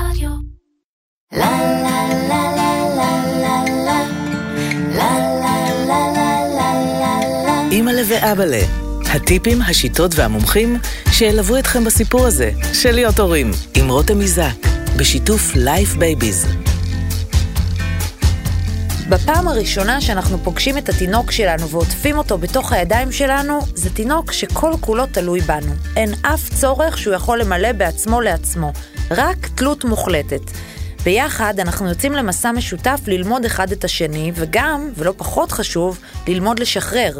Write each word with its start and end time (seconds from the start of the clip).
רדיו. 0.00 0.30
לה 1.32 1.50
לה 1.60 2.08
לה 2.28 2.56
לה 2.56 2.80
לה 2.96 3.24
לה 3.36 3.64
לה 3.74 4.04
לה 4.88 5.18
לה 5.36 5.70
לה 5.86 6.12
לה 6.14 6.44
לה 6.54 7.20
לה 7.46 7.68
אימא'לה 7.70 8.02
ואבאלה, 8.08 8.60
הטיפים, 9.14 9.62
השיטות 9.62 10.14
והמומחים 10.14 10.78
שילוו 11.12 11.58
אתכם 11.58 11.84
בסיפור 11.84 12.26
הזה 12.26 12.50
של 12.72 12.92
להיות 12.92 13.18
הורים, 13.18 13.50
עם 13.76 13.88
רותם 13.88 14.20
איזק, 14.20 14.66
בשיתוף 14.96 15.54
לייף 15.54 15.94
בייביז. 15.94 16.46
בפעם 19.08 19.48
הראשונה 19.48 20.00
שאנחנו 20.00 20.38
פוגשים 20.38 20.78
את 20.78 20.88
התינוק 20.88 21.30
שלנו 21.30 21.68
ועוטפים 21.68 22.18
אותו 22.18 22.38
בתוך 22.38 22.72
הידיים 22.72 23.12
שלנו, 23.12 23.58
זה 23.74 23.90
תינוק 23.90 24.32
שכל 24.32 24.72
כולו 24.80 25.06
תלוי 25.06 25.40
בנו. 25.40 25.72
אין 25.96 26.14
אף 26.22 26.54
צורך 26.54 26.98
שהוא 26.98 27.14
יכול 27.14 27.40
למלא 27.40 27.72
בעצמו 27.72 28.20
לעצמו, 28.20 28.72
רק 29.10 29.46
תלות 29.54 29.84
מוחלטת. 29.84 30.40
ביחד 31.04 31.60
אנחנו 31.60 31.88
יוצאים 31.88 32.12
למסע 32.12 32.52
משותף 32.52 33.00
ללמוד 33.06 33.44
אחד 33.44 33.72
את 33.72 33.84
השני, 33.84 34.32
וגם, 34.34 34.90
ולא 34.96 35.14
פחות 35.16 35.52
חשוב, 35.52 35.98
ללמוד 36.28 36.58
לשחרר. 36.58 37.18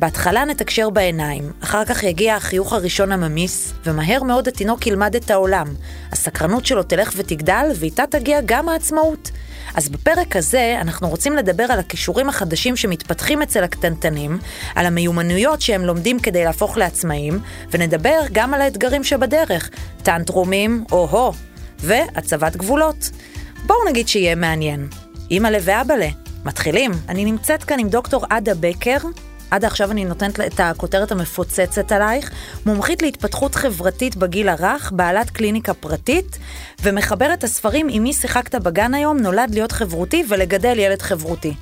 בהתחלה 0.00 0.44
נתקשר 0.44 0.90
בעיניים, 0.90 1.52
אחר 1.60 1.84
כך 1.84 2.02
יגיע 2.02 2.36
החיוך 2.36 2.72
הראשון 2.72 3.12
הממיס, 3.12 3.72
ומהר 3.86 4.22
מאוד 4.22 4.48
התינוק 4.48 4.86
ילמד 4.86 5.14
את 5.16 5.30
העולם. 5.30 5.66
הסקרנות 6.12 6.66
שלו 6.66 6.82
תלך 6.82 7.12
ותגדל, 7.16 7.66
ואיתה 7.74 8.02
תגיע 8.10 8.40
גם 8.46 8.68
העצמאות. 8.68 9.30
אז 9.74 9.88
בפרק 9.88 10.36
הזה 10.36 10.76
אנחנו 10.80 11.08
רוצים 11.08 11.36
לדבר 11.36 11.64
על 11.64 11.78
הכישורים 11.78 12.28
החדשים 12.28 12.76
שמתפתחים 12.76 13.42
אצל 13.42 13.64
הקטנטנים, 13.64 14.38
על 14.74 14.86
המיומנויות 14.86 15.60
שהם 15.60 15.84
לומדים 15.84 16.20
כדי 16.20 16.44
להפוך 16.44 16.76
לעצמאים, 16.76 17.38
ונדבר 17.70 18.20
גם 18.32 18.54
על 18.54 18.60
האתגרים 18.60 19.04
שבדרך, 19.04 19.70
טנטרומים, 20.02 20.84
או-הו, 20.92 21.32
והצבת 21.78 22.56
גבולות. 22.56 23.10
בואו 23.66 23.88
נגיד 23.88 24.08
שיהיה 24.08 24.34
מעניין. 24.34 24.88
אימא'לה 25.30 25.58
ואבאלה, 25.62 26.08
מתחילים. 26.44 26.92
אני 27.08 27.24
נמצאת 27.24 27.64
כאן 27.64 27.78
עם 27.78 27.88
דוקטור 27.88 28.24
עדה 28.30 28.52
בקר. 28.60 28.98
עדה, 29.50 29.66
עכשיו 29.66 29.90
אני 29.90 30.04
נותנת 30.04 30.40
את 30.40 30.60
הכותרת 30.60 31.12
המפוצצת 31.12 31.92
עלייך, 31.92 32.30
מומחית 32.66 33.02
להתפתחות 33.02 33.54
חברתית 33.54 34.16
בגיל 34.16 34.48
הרך, 34.48 34.92
בעלת 34.94 35.30
קליניקה 35.30 35.74
פרטית, 35.74 36.38
ומחברת 36.82 37.44
הספרים 37.44 37.86
עם 37.90 38.02
מי 38.02 38.12
שיחקת 38.12 38.54
בגן 38.54 38.94
היום, 38.94 39.18
נולד 39.18 39.54
להיות 39.54 39.72
חברותי 39.72 40.24
ולגדל 40.28 40.78
ילד 40.78 41.02
חברותי. 41.02 41.54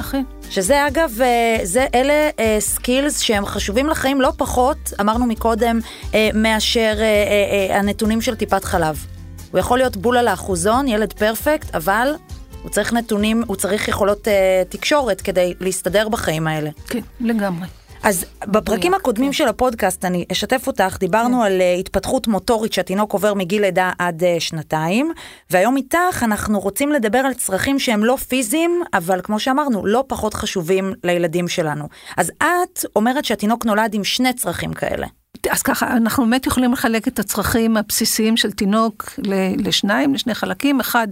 אחי. 0.00 0.22
שזה 0.50 0.86
אגב, 0.86 1.20
אה, 1.20 1.58
זה 1.62 1.86
אלה 1.94 2.30
skills 2.60 3.20
שהם 3.20 3.46
חשובים 3.46 3.86
לחיים 3.86 4.20
לא 4.20 4.32
פחות, 4.36 4.92
אמרנו 5.00 5.26
מקודם, 5.26 5.80
אה, 6.14 6.30
מאשר 6.34 6.94
אה, 6.98 7.02
אה, 7.02 7.70
אה, 7.70 7.78
הנתונים 7.78 8.20
של 8.20 8.34
טיפת 8.34 8.64
חלב. 8.64 9.06
הוא 9.50 9.58
יכול 9.58 9.78
להיות 9.78 9.96
מעולה 9.96 10.22
באחוזון, 10.22 10.88
ילד 10.88 11.12
perfect, 11.12 11.74
אבל 11.74 12.14
הוא 12.62 12.70
צריך 12.70 12.92
נתונים, 12.92 13.42
הוא 13.46 13.56
צריך 13.56 13.88
יכולות 13.88 14.28
אה, 14.28 14.62
תקשורת 14.68 15.20
כדי 15.20 15.54
להסתדר 15.60 16.08
בחיים 16.08 16.46
האלה. 16.46 16.70
כן, 16.86 17.00
לגמרי. 17.20 17.66
אז 18.02 18.24
בפרקים 18.46 18.94
הקודמים 18.94 19.32
של 19.32 19.48
הפודקאסט, 19.48 20.04
אני 20.04 20.24
אשתף 20.32 20.66
אותך, 20.66 20.96
דיברנו 21.00 21.42
על 21.42 21.60
אה, 21.60 21.74
התפתחות 21.74 22.28
מוטורית 22.28 22.72
שהתינוק 22.72 23.12
עובר 23.12 23.34
מגיל 23.34 23.62
לידה 23.62 23.90
עד 23.98 24.24
אה, 24.24 24.36
שנתיים, 24.38 25.12
והיום 25.50 25.76
איתך 25.76 26.22
אנחנו 26.22 26.60
רוצים 26.60 26.92
לדבר 26.92 27.18
על 27.18 27.34
צרכים 27.34 27.78
שהם 27.78 28.04
לא 28.04 28.16
פיזיים, 28.16 28.82
אבל 28.94 29.20
כמו 29.22 29.40
שאמרנו, 29.40 29.86
לא 29.86 30.04
פחות 30.06 30.34
חשובים 30.34 30.92
לילדים 31.04 31.48
שלנו. 31.48 31.88
אז 32.16 32.32
את 32.38 32.84
אומרת 32.96 33.24
שהתינוק 33.24 33.66
נולד 33.66 33.94
עם 33.94 34.04
שני 34.04 34.32
צרכים 34.32 34.72
כאלה. 34.72 35.06
אז 35.50 35.62
ככה, 35.62 35.96
אנחנו 35.96 36.24
באמת 36.24 36.46
יכולים 36.46 36.72
לחלק 36.72 37.08
את 37.08 37.18
הצרכים 37.18 37.76
הבסיסיים 37.76 38.36
של 38.36 38.52
תינוק 38.52 39.10
לשניים, 39.58 40.14
לשני 40.14 40.34
חלקים, 40.34 40.80
אחד 40.80 41.08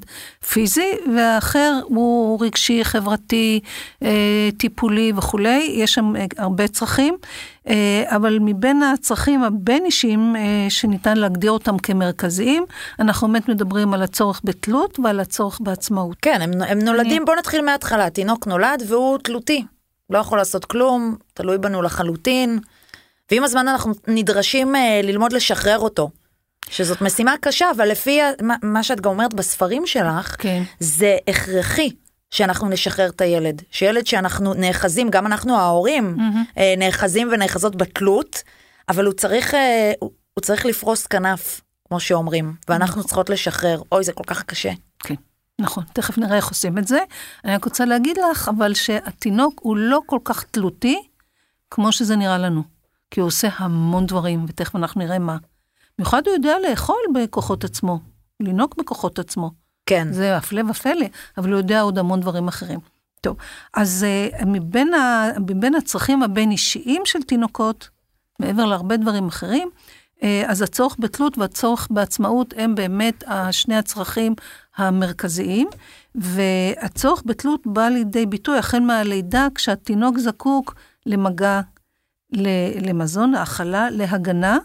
פיזי 0.53 0.91
והאחר 1.17 1.81
הוא 1.85 2.39
רגשי, 2.45 2.85
חברתי, 2.85 3.61
אה, 4.03 4.09
טיפולי 4.59 5.13
וכולי, 5.17 5.73
יש 5.75 5.95
שם 5.95 6.17
אה, 6.17 6.25
הרבה 6.39 6.69
צרכים, 6.69 7.17
אה, 7.69 7.75
אבל 8.07 8.39
מבין 8.41 8.83
הצרכים 8.83 9.43
הבין-אישיים 9.43 10.37
שניתן 10.69 11.17
להגדיר 11.17 11.51
אותם 11.51 11.79
כמרכזיים, 11.79 12.65
אנחנו 13.01 13.29
באמת 13.29 13.49
מדברים 13.49 13.95
על 13.95 14.03
הצורך 14.03 14.41
בתלות 14.45 14.99
ועל 15.05 15.21
הצורך 15.21 15.61
בעצמאות. 15.61 16.17
כן, 16.23 16.39
הם, 16.43 16.51
הם 16.69 16.79
נולדים, 16.79 17.11
אני- 17.17 17.25
בוא 17.25 17.35
נתחיל 17.35 17.65
מההתחלה, 17.65 18.11
תינוק 18.11 18.47
נולד 18.47 18.83
והוא 18.89 19.19
תלותי. 19.19 19.65
לא 20.11 20.19
יכול 20.19 20.39
לעשות 20.39 20.65
כלום, 20.65 21.17
תלוי 21.35 21.59
בנו 21.59 21.83
לחלוטין. 21.83 22.59
ועם 23.31 23.45
הזמן 23.45 23.69
אנחנו 23.69 23.93
נדרשים 24.07 24.77
אה, 24.77 25.01
ללמוד 25.03 25.33
לשחרר 25.33 25.79
אותו. 25.79 26.11
שזאת 26.71 27.01
משימה 27.01 27.35
קשה, 27.41 27.71
אבל 27.77 27.89
לפי 27.89 28.21
מה, 28.63 28.83
שאת 28.83 29.01
גם 29.01 29.11
אומרת 29.11 29.35
בספרים 29.35 29.87
שלך, 29.87 30.37
כן. 30.39 30.63
זה 30.81 31.17
הכרחי 31.29 31.91
שאנחנו 32.31 32.69
נשחרר 32.69 33.09
את 33.09 33.21
הילד. 33.21 33.63
שילד 33.71 34.07
שאנחנו 34.07 34.55
נאחזים, 34.55 35.11
גם 35.11 35.27
אנחנו 35.27 35.57
ההורים, 35.57 36.17
אה, 36.59 36.75
נאחזים 36.79 37.29
ונאחזות 37.33 37.77
בתלות, 37.77 38.43
אבל 38.89 39.05
הוא 39.05 39.15
צריך, 39.15 39.55
אה, 39.55 39.93
הוא, 40.01 40.11
הוא 40.35 40.43
צריך 40.43 40.67
לפרוס 40.67 41.07
כנף, 41.07 41.61
כמו 41.89 42.01
שאומרים, 42.01 42.55
ואנחנו 42.69 43.05
צריכות 43.05 43.31
לשחרר. 43.31 43.83
אוי, 43.93 44.05
זה 44.05 44.13
כל 44.13 44.25
כך 44.27 44.43
קשה. 44.43 44.71
כן, 44.99 45.15
נכון, 45.59 45.85
תכף 45.93 46.19
נראה 46.19 46.37
איך 46.37 46.49
עושים 46.49 46.79
את 46.79 46.89
זה. 46.89 46.99
אני 47.45 47.55
רק 47.55 47.65
רוצה 47.65 47.85
להגיד 47.85 48.19
לך, 48.31 48.51
אבל 48.59 48.75
שהתינוק 48.75 49.61
הוא 49.63 49.77
לא 49.77 50.01
כל 50.07 50.19
כך 50.25 50.43
תלותי, 50.43 51.03
כמו 51.71 51.93
שזה 51.93 52.17
נראה 52.17 52.39
לנו. 52.39 52.78
כי 53.11 53.21
הוא 53.21 53.27
עושה 53.27 53.49
המון 53.57 54.07
דברים, 54.07 54.45
ותכף 54.49 54.77
אנחנו 54.77 55.01
נראה 55.01 55.19
מה. 55.19 55.37
במיוחד 55.99 56.23
הוא 56.27 56.35
יודע 56.35 56.55
לאכול 56.71 56.97
בכוחות 57.15 57.65
עצמו, 57.65 58.01
לנהוג 58.41 58.75
בכוחות 58.79 59.19
עצמו. 59.19 59.51
כן. 59.87 60.13
זה 60.13 60.37
הפלא 60.37 60.63
ופלא, 60.71 61.07
אבל 61.39 61.51
הוא 61.51 61.59
יודע 61.59 61.81
עוד 61.81 61.99
המון 61.99 62.21
דברים 62.21 62.49
אחרים. 62.49 62.79
טוב, 63.21 63.37
אז 63.75 64.07
uh, 64.41 64.47
מבין, 64.47 64.95
ה, 64.95 65.29
מבין 65.41 65.75
הצרכים 65.75 66.23
הבין-אישיים 66.23 67.03
של 67.05 67.23
תינוקות, 67.23 67.89
מעבר 68.41 68.65
להרבה 68.65 68.97
דברים 68.97 69.29
אחרים, 69.29 69.71
uh, 70.17 70.23
אז 70.47 70.63
הצורך 70.63 70.97
בתלות 70.99 71.39
והצורך 71.39 71.89
בעצמאות 71.91 72.55
הם 72.57 72.75
באמת 72.75 73.25
שני 73.51 73.77
הצרכים 73.77 74.35
המרכזיים, 74.77 75.69
והצורך 76.15 77.23
בתלות 77.27 77.67
בא 77.67 77.89
לידי 77.89 78.27
ביטוי 78.27 78.59
החל 78.59 78.81
מהלידה, 78.81 79.47
כשהתינוק 79.55 80.19
זקוק 80.19 80.75
למגע, 81.07 81.61
למזון, 82.81 83.35
האכלה, 83.35 83.91
להגנה, 83.91 84.59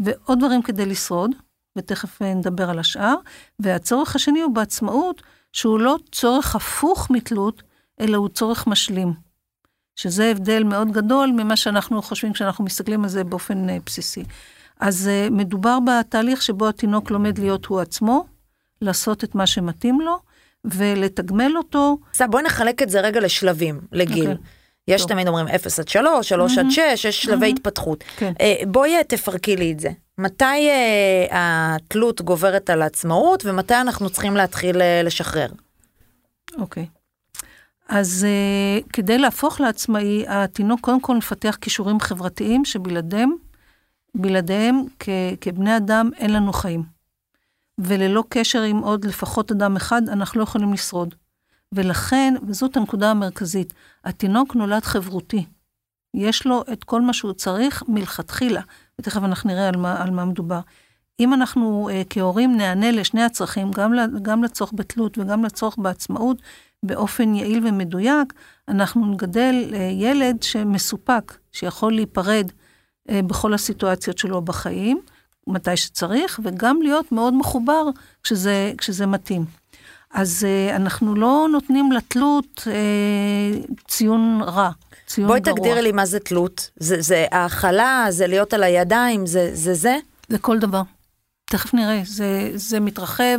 ועוד 0.00 0.38
דברים 0.38 0.62
כדי 0.62 0.86
לשרוד, 0.86 1.30
ותכף 1.78 2.22
אה, 2.22 2.34
נדבר 2.34 2.70
על 2.70 2.78
השאר. 2.78 3.14
והצורך 3.58 4.16
השני 4.16 4.40
הוא 4.40 4.54
בעצמאות, 4.54 5.22
שהוא 5.52 5.80
לא 5.80 5.96
צורך 6.12 6.56
הפוך 6.56 7.10
מתלות, 7.10 7.62
אלא 8.00 8.16
הוא 8.16 8.28
צורך 8.28 8.66
משלים. 8.66 9.12
שזה 9.96 10.30
הבדל 10.30 10.64
מאוד 10.64 10.92
גדול 10.92 11.30
ממה 11.36 11.56
שאנחנו 11.56 12.02
חושבים 12.02 12.32
כשאנחנו 12.32 12.64
מסתכלים 12.64 13.04
על 13.04 13.10
זה 13.10 13.24
באופן 13.24 13.68
אה, 13.68 13.76
בסיסי. 13.86 14.24
אז 14.80 15.08
אה, 15.08 15.28
מדובר 15.30 15.78
בתהליך 15.86 16.42
שבו 16.42 16.68
התינוק 16.68 17.10
לומד 17.10 17.38
להיות 17.38 17.66
הוא 17.66 17.80
עצמו, 17.80 18.26
לעשות 18.82 19.24
את 19.24 19.34
מה 19.34 19.46
שמתאים 19.46 20.00
לו, 20.00 20.18
ולתגמל 20.64 21.56
אותו. 21.56 21.98
עכשיו 22.10 22.28
בואי 22.30 22.42
נחלק 22.42 22.82
את 22.82 22.90
זה 22.90 23.00
רגע 23.00 23.20
לשלבים, 23.20 23.80
לגיל. 23.92 24.30
אוקיי. 24.30 24.44
יש 24.88 25.00
טוב. 25.00 25.08
תמיד 25.08 25.28
אומרים 25.28 25.48
0 25.48 25.78
עד 25.78 25.88
3, 25.88 26.28
3 26.28 26.58
עד 26.58 26.66
6, 26.70 27.04
יש 27.04 27.22
שלבי 27.22 27.50
התפתחות. 27.50 28.04
כן. 28.16 28.32
אה, 28.40 28.54
בואי 28.66 28.96
אה, 28.96 29.04
תפרקי 29.04 29.56
לי 29.56 29.72
את 29.72 29.80
זה. 29.80 29.90
מתי 30.18 30.44
אה, 30.44 31.26
התלות 31.76 32.20
גוברת 32.20 32.70
על 32.70 32.82
העצמאות 32.82 33.44
ומתי 33.44 33.74
אנחנו 33.74 34.10
צריכים 34.10 34.36
להתחיל 34.36 34.82
אה, 34.82 35.02
לשחרר? 35.02 35.48
אוקיי. 36.58 36.86
אז 37.88 38.26
uh, 38.28 38.86
כדי 38.92 39.18
להפוך 39.18 39.60
לעצמאי, 39.60 40.24
התינוק 40.28 40.80
קודם 40.80 41.00
כל 41.00 41.16
מפתח 41.16 41.58
כישורים 41.60 42.00
חברתיים 42.00 42.64
שבלעדיהם, 42.64 43.30
בלעדיהם 44.14 44.84
כ- 44.98 45.08
כבני 45.40 45.76
אדם 45.76 46.10
אין 46.18 46.32
לנו 46.32 46.52
חיים. 46.52 46.82
וללא 47.78 48.24
קשר 48.28 48.62
עם 48.62 48.78
עוד 48.78 49.04
לפחות 49.04 49.50
אדם 49.50 49.76
אחד, 49.76 50.02
אנחנו 50.08 50.38
לא 50.38 50.42
יכולים 50.42 50.72
לשרוד. 50.72 51.14
ולכן, 51.74 52.34
וזאת 52.46 52.76
הנקודה 52.76 53.10
המרכזית, 53.10 53.72
התינוק 54.04 54.54
נולד 54.54 54.84
חברותי. 54.84 55.46
יש 56.14 56.46
לו 56.46 56.64
את 56.72 56.84
כל 56.84 57.00
מה 57.00 57.12
שהוא 57.12 57.32
צריך 57.32 57.82
מלכתחילה, 57.88 58.60
ותכף 58.98 59.22
אנחנו 59.24 59.50
נראה 59.50 59.68
על 59.68 59.76
מה, 59.76 60.02
על 60.02 60.10
מה 60.10 60.24
מדובר. 60.24 60.60
אם 61.20 61.34
אנחנו 61.34 61.88
uh, 61.88 62.06
כהורים 62.10 62.56
נענה 62.56 62.90
לשני 62.90 63.22
הצרכים, 63.22 63.70
גם, 63.70 63.92
גם 64.22 64.44
לצורך 64.44 64.72
בתלות 64.74 65.18
וגם 65.18 65.44
לצורך 65.44 65.78
בעצמאות, 65.78 66.42
באופן 66.82 67.34
יעיל 67.34 67.66
ומדויק, 67.66 68.32
אנחנו 68.68 69.06
נגדל 69.06 69.54
uh, 69.70 69.76
ילד 69.76 70.42
שמסופק, 70.42 71.38
שיכול 71.52 71.94
להיפרד 71.94 72.50
uh, 72.50 73.12
בכל 73.26 73.54
הסיטואציות 73.54 74.18
שלו 74.18 74.42
בחיים, 74.42 75.00
מתי 75.46 75.76
שצריך, 75.76 76.40
וגם 76.44 76.82
להיות 76.82 77.12
מאוד 77.12 77.34
מחובר 77.34 77.84
כשזה, 78.22 78.72
כשזה 78.78 79.06
מתאים. 79.06 79.44
אז 80.10 80.46
uh, 80.46 80.76
אנחנו 80.76 81.14
לא 81.14 81.46
נותנים 81.52 81.92
לתלות 81.92 82.64
uh, 82.64 83.72
ציון 83.88 84.40
רע, 84.42 84.70
ציון 85.06 85.28
בואי 85.28 85.40
גרוע. 85.40 85.56
תגדירי 85.56 85.82
לי 85.82 85.92
מה 85.92 86.06
זה 86.06 86.20
תלות. 86.20 86.70
זה, 86.76 87.00
זה 87.00 87.26
האכלה, 87.30 88.06
זה 88.10 88.26
להיות 88.26 88.54
על 88.54 88.62
הידיים, 88.62 89.26
זה 89.26 89.50
זה? 89.54 89.74
זה? 89.74 89.96
זה 90.28 90.38
כל 90.38 90.58
דבר. 90.58 90.82
תכף 91.44 91.74
נראה, 91.74 92.02
זה, 92.04 92.50
זה 92.54 92.80
מתרחב 92.80 93.38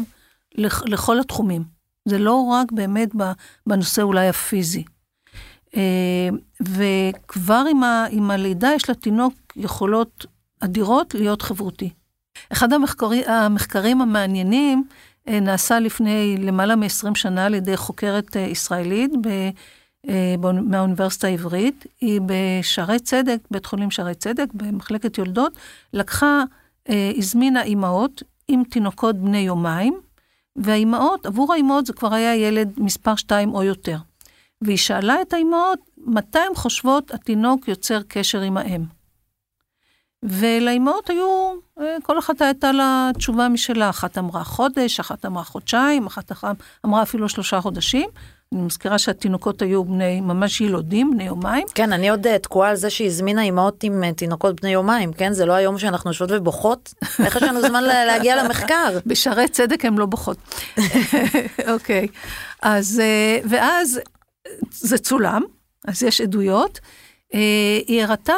לכ, 0.56 0.84
לכל 0.86 1.20
התחומים. 1.20 1.64
זה 2.06 2.18
לא 2.18 2.36
רק 2.36 2.72
באמת 2.72 3.10
בנושא 3.68 4.02
אולי 4.02 4.28
הפיזי. 4.28 4.84
אה, 5.76 6.30
וכבר 6.62 7.66
עם, 7.70 7.84
ה, 7.84 8.06
עם 8.10 8.32
הלידה 8.32 8.70
יש 8.76 8.90
לתינוק 8.90 9.34
יכולות 9.56 10.26
אדירות 10.60 11.14
להיות 11.14 11.42
חברותי. 11.42 11.90
אחד 12.52 12.74
המחקרי, 12.74 13.26
המחקרים 13.26 14.02
המעניינים 14.02 14.84
אה, 14.88 14.96
נעשה 15.30 15.80
לפני 15.80 16.38
למעלה 16.40 16.76
מ-20 16.76 17.16
שנה 17.16 17.46
על 17.46 17.54
ידי 17.54 17.78
חוקרת 17.78 18.38
אה, 18.38 18.42
ישראלית 18.42 19.12
ב, 19.22 19.50
מהאוניברסיטה 20.64 21.28
העברית. 21.28 21.86
היא 22.02 22.22
בשערי 22.26 23.00
צדק, 23.00 23.38
בית 23.52 23.66
חולים 23.66 23.92
שערי 23.92 24.16
צדק, 24.16 24.48
במחלקת 24.54 25.18
יולדות, 25.18 25.54
לקחה, 25.94 26.44
הזמינה 27.18 27.64
אימהות 27.64 28.24
עם 28.48 28.64
תינוקות 28.64 29.16
בני 29.16 29.38
יומיים, 29.38 30.00
והאימהות, 30.56 31.26
עבור 31.26 31.54
האימהות 31.54 31.86
זה 31.86 31.94
כבר 31.94 32.14
היה 32.14 32.36
ילד 32.36 32.72
מספר 32.78 33.16
2 33.16 33.54
או 33.54 33.64
יותר. 33.64 33.98
והיא 34.62 34.78
שאלה 34.78 35.22
את 35.22 35.34
האימהות 35.34 35.80
מתי 35.98 36.40
הן 36.40 36.56
חושבות 36.56 37.14
התינוק 37.14 37.68
יוצר 37.68 38.02
קשר 38.08 38.42
עם 38.42 38.58
האם. 38.58 38.99
ולאימהות 40.24 41.10
היו, 41.10 41.54
אה, 41.80 41.98
כל 42.04 42.20
אחת 42.20 42.42
הייתה 42.42 42.72
לה 42.72 43.12
תשובה 43.18 43.50
משלה, 43.50 43.90
אחת 43.90 44.18
אמרה 44.18 44.44
חודש, 44.44 45.00
אחת 45.00 45.26
אמרה 45.26 45.44
חודשיים, 45.44 46.06
אחת 46.06 46.32
אמרה 46.86 47.02
אפילו 47.02 47.30
שלושה 47.30 47.62
חודשים. 47.62 48.10
אני 48.54 48.62
מזכירה 48.62 48.98
שהתינוקות 48.98 49.62
היו 49.62 49.84
בני, 49.84 50.22
ממש 50.22 50.62
ילודים, 50.62 51.12
בני 51.12 51.24
יומיים. 51.24 51.68
כן, 51.76 51.94
אני 51.94 52.10
עוד 52.10 52.28
אה, 52.28 52.40
תקועה 52.40 52.70
על 52.70 52.76
זה 52.76 52.90
שהיא 52.90 53.08
הזמינה 53.08 53.42
אימהות 53.42 53.84
עם 53.84 54.04
אה, 54.04 54.14
תינוקות 54.14 54.62
בני 54.62 54.70
יומיים, 54.70 55.14
כן? 55.14 55.34
זה 55.34 55.46
לא 55.46 55.54
היום 55.54 55.78
שאנחנו 55.78 56.10
יושבות 56.10 56.32
ובוכות? 56.32 56.94
איך 57.26 57.36
יש 57.36 57.44
לנו 57.44 57.62
זמן 57.62 57.84
להגיע 57.84 58.44
למחקר? 58.44 58.98
בשערי 59.06 59.48
צדק 59.48 59.86
הן 59.86 59.98
לא 59.98 60.06
בוכות. 60.06 60.38
אוקיי, 61.74 62.08
אז, 62.62 63.02
ואז 63.50 64.00
זה 64.72 64.98
צולם, 64.98 65.42
אז 65.88 66.04
יש 66.04 66.22
עדויות. 66.22 66.80
היא 67.88 68.04
הראתה 68.04 68.34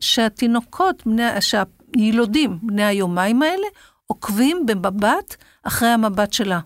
שהתינוקות, 0.00 1.06
בני, 1.06 1.22
שהילודים, 1.40 2.58
בני 2.62 2.84
היומיים 2.84 3.42
האלה, 3.42 3.66
עוקבים 4.06 4.66
במבט 4.66 5.36
אחרי 5.62 5.88
המבט 5.88 6.32
שלה. 6.32 6.60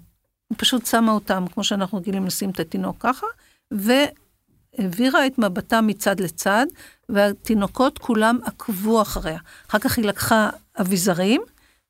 היא 0.51 0.59
פשוט 0.59 0.87
שמה 0.87 1.13
אותם, 1.13 1.45
כמו 1.55 1.65
שאנחנו 1.65 1.99
רגילים 1.99 2.27
לשים 2.27 2.51
את 2.51 2.61
התינוק 2.61 2.97
ככה, 2.99 3.27
והעבירה 3.71 5.27
את 5.27 5.39
מבטה 5.39 5.81
מצד 5.81 6.21
לצד, 6.21 6.67
והתינוקות 7.09 7.99
כולם 7.99 8.39
עקבו 8.45 9.03
אחריה. 9.03 9.39
אחר 9.69 9.79
כך 9.79 9.99
היא 9.99 10.05
לקחה 10.05 10.51
אביזרים, 10.81 11.43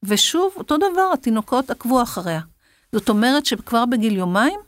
ושוב, 0.03 0.53
אותו 0.57 0.77
דבר, 0.77 1.11
התינוקות 1.13 1.71
עקבו 1.71 2.03
אחריה. 2.03 2.41
זאת 2.93 3.09
אומרת 3.09 3.47
שכבר 3.47 3.87
בגיל 3.87 4.17
יומיים, 4.17 4.61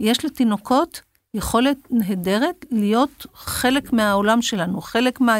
יש 0.00 0.24
לתינוקות 0.24 1.00
יכולת 1.34 1.76
נהדרת 1.90 2.64
להיות 2.70 3.26
חלק 3.34 3.92
מהעולם 3.92 4.42
שלנו, 4.42 4.80
חלק 4.80 5.20
מה... 5.20 5.36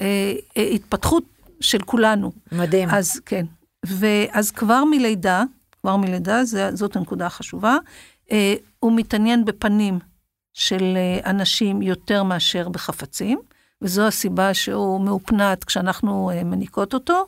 אה, 0.00 0.32
אה, 0.56 0.62
התפתחות 0.62 1.24
של 1.60 1.82
כולנו. 1.82 2.32
מדהים. 2.52 2.88
אז 2.88 3.20
כן. 3.26 3.46
ואז 3.86 4.50
כבר 4.50 4.84
מלידה, 4.84 5.42
כבר 5.80 5.96
מלידה, 5.96 6.44
זה, 6.44 6.76
זאת 6.76 6.96
הנקודה 6.96 7.26
החשובה, 7.26 7.76
אה, 8.32 8.54
הוא 8.78 8.92
מתעניין 8.92 9.44
בפנים 9.44 9.98
של 10.54 10.96
אה, 10.96 11.30
אנשים 11.30 11.82
יותר 11.82 12.22
מאשר 12.22 12.68
בחפצים, 12.68 13.38
וזו 13.82 14.06
הסיבה 14.06 14.54
שהוא 14.54 15.00
מאופנת 15.00 15.64
כשאנחנו 15.64 16.30
אה, 16.30 16.44
מניקות 16.44 16.94
אותו. 16.94 17.26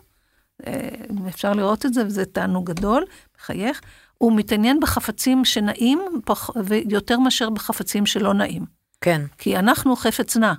אה, 0.66 0.88
אפשר 1.28 1.52
לראות 1.52 1.86
את 1.86 1.94
זה, 1.94 2.06
וזה 2.06 2.24
תענוג 2.24 2.70
גדול, 2.70 3.04
מחייך. 3.38 3.80
הוא 4.18 4.32
מתעניין 4.36 4.80
בחפצים 4.80 5.44
שנעים, 5.44 6.02
פח, 6.24 6.50
ויותר 6.64 7.18
מאשר 7.18 7.50
בחפצים 7.50 8.06
שלא 8.06 8.34
נעים. 8.34 8.64
כן. 9.00 9.22
כי 9.38 9.56
אנחנו 9.58 9.96
חפץ 9.96 10.36
נע. 10.36 10.52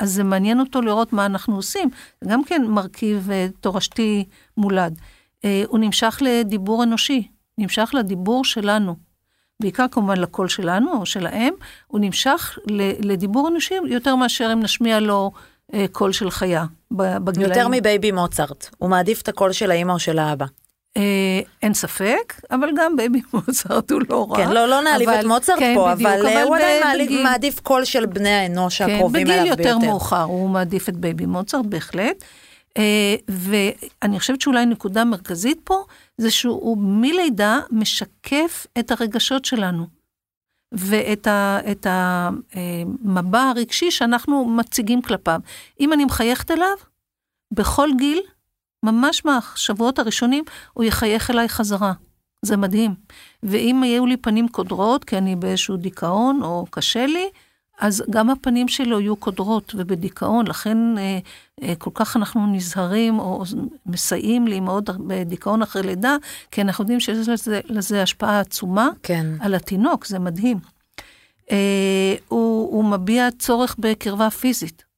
אז 0.00 0.12
זה 0.12 0.24
מעניין 0.24 0.60
אותו 0.60 0.80
לראות 0.82 1.12
מה 1.12 1.26
אנחנו 1.26 1.56
עושים. 1.56 1.88
זה 2.20 2.30
גם 2.30 2.44
כן 2.44 2.62
מרכיב 2.68 3.28
uh, 3.28 3.52
תורשתי 3.60 4.24
מולד. 4.56 4.98
Uh, 4.98 5.46
הוא 5.66 5.78
נמשך 5.78 6.18
לדיבור 6.20 6.82
אנושי, 6.82 7.28
נמשך 7.58 7.90
לדיבור 7.94 8.44
שלנו. 8.44 8.96
בעיקר 9.62 9.86
כמובן 9.90 10.16
לקול 10.16 10.48
שלנו 10.48 10.92
או 10.92 11.06
שלהם, 11.06 11.54
הוא 11.86 12.00
נמשך 12.00 12.58
לדיבור 13.00 13.48
אנושי 13.48 13.74
יותר 13.86 14.16
מאשר 14.16 14.50
אם 14.52 14.60
נשמיע 14.60 15.00
לו 15.00 15.30
uh, 15.72 15.74
קול 15.92 16.12
של 16.12 16.30
חיה 16.30 16.64
בגילאים. 16.90 17.50
יותר 17.52 17.68
מבייבי 17.70 18.12
מוצרט, 18.12 18.70
הוא 18.78 18.90
מעדיף 18.90 19.22
את 19.22 19.28
הקול 19.28 19.52
של 19.52 19.70
האמא 19.70 19.92
או 19.92 19.98
של 19.98 20.18
האבא. 20.18 20.46
אה, 20.96 21.40
אין 21.62 21.74
ספק, 21.74 22.40
אבל 22.50 22.70
גם 22.76 22.96
בייבי 22.96 23.20
מוצרט 23.32 23.90
הוא 23.90 24.00
לא 24.08 24.26
רע. 24.30 24.36
כן, 24.36 24.50
לא, 24.50 24.68
לא 24.68 24.82
נעליב 24.82 25.08
את 25.08 25.24
מוצרט 25.24 25.58
כן, 25.58 25.74
פה, 25.74 25.94
בדיוק, 25.94 26.10
אבל, 26.10 26.26
אבל 26.26 26.42
הוא 26.42 26.56
עדיין 26.56 27.06
בגיל... 27.06 27.22
מעדיף 27.22 27.60
קול 27.60 27.84
של 27.84 28.06
בני 28.06 28.30
האנוש 28.30 28.82
כן, 28.82 28.90
הקרובים 28.90 29.26
אליו 29.26 29.44
ביותר. 29.44 29.54
בגיל 29.54 29.66
יותר 29.72 29.78
מאוחר 29.78 30.22
הוא 30.22 30.50
מעדיף 30.50 30.88
את 30.88 30.96
בייבי 30.96 31.26
מוצרט, 31.26 31.66
בהחלט. 31.66 32.24
אה, 32.78 33.14
ואני 33.28 34.18
חושבת 34.18 34.40
שאולי 34.40 34.66
נקודה 34.66 35.04
מרכזית 35.04 35.60
פה, 35.64 35.84
זה 36.18 36.30
שהוא 36.30 36.78
מלידה 36.78 37.60
משקף 37.70 38.66
את 38.78 38.90
הרגשות 38.90 39.44
שלנו. 39.44 39.86
ואת 40.74 41.26
ה, 41.26 41.58
את 41.70 41.86
המבע 41.90 43.38
אה, 43.38 43.50
הרגשי 43.50 43.90
שאנחנו 43.90 44.44
מציגים 44.44 45.02
כלפיו. 45.02 45.40
אם 45.80 45.92
אני 45.92 46.04
מחייכת 46.04 46.50
אליו, 46.50 46.76
בכל 47.52 47.88
גיל, 47.98 48.20
ממש 48.82 49.24
מהשבועות 49.24 49.98
הראשונים, 49.98 50.44
הוא 50.72 50.84
יחייך 50.84 51.30
אליי 51.30 51.48
חזרה. 51.48 51.92
זה 52.42 52.56
מדהים. 52.56 52.94
ואם 53.42 53.82
יהיו 53.84 54.06
לי 54.06 54.16
פנים 54.16 54.48
קודרות, 54.48 55.04
כי 55.04 55.18
אני 55.18 55.36
באיזשהו 55.36 55.76
דיכאון 55.76 56.42
או 56.42 56.66
קשה 56.70 57.06
לי, 57.06 57.28
אז 57.80 58.04
גם 58.10 58.30
הפנים 58.30 58.68
שלו 58.68 59.00
יהיו 59.00 59.16
קודרות 59.16 59.74
ובדיכאון, 59.78 60.46
לכן 60.46 60.98
אה, 60.98 61.18
אה, 61.62 61.74
כל 61.78 61.90
כך 61.94 62.16
אנחנו 62.16 62.46
נזהרים 62.46 63.18
או 63.18 63.44
מסייעים 63.86 64.48
לאמהות 64.48 64.90
בדיכאון 65.06 65.62
אחרי 65.62 65.82
לידה, 65.82 66.16
כי 66.50 66.60
אנחנו 66.60 66.82
יודעים 66.82 67.00
שיש 67.00 67.28
לזה, 67.28 67.60
לזה 67.64 68.02
השפעה 68.02 68.40
עצומה 68.40 68.88
כן. 69.02 69.26
על 69.40 69.54
התינוק, 69.54 70.06
זה 70.06 70.18
מדהים. 70.18 70.58
אה, 71.50 72.14
הוא, 72.28 72.70
הוא 72.70 72.84
מביע 72.84 73.28
צורך 73.38 73.76
בקרבה 73.78 74.30
פיזית. 74.30 74.89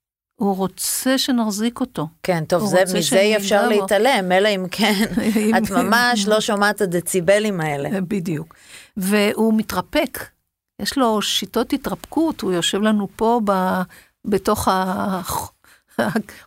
הוא 0.42 0.56
רוצה 0.56 1.18
שנחזיק 1.18 1.80
אותו. 1.80 2.08
כן, 2.22 2.44
טוב, 2.44 2.66
זה, 2.66 2.82
מזה 2.94 3.20
אי 3.20 3.36
אפשר 3.36 3.62
בו. 3.62 3.68
להתעלם, 3.68 4.32
אלא 4.32 4.48
אם 4.48 4.66
כן, 4.70 5.04
את 5.58 5.70
ממש 5.70 6.26
לא 6.26 6.40
שומעת 6.40 6.76
את 6.76 6.80
הדציבלים 6.80 7.60
האלה. 7.60 8.00
בדיוק. 8.00 8.54
והוא 8.96 9.54
מתרפק, 9.56 10.18
יש 10.82 10.98
לו 10.98 11.22
שיטות 11.22 11.72
התרפקות, 11.72 12.40
הוא 12.40 12.52
יושב 12.52 12.82
לנו 12.82 13.08
פה 13.16 13.40
ב, 13.44 13.52
בתוך 14.24 14.68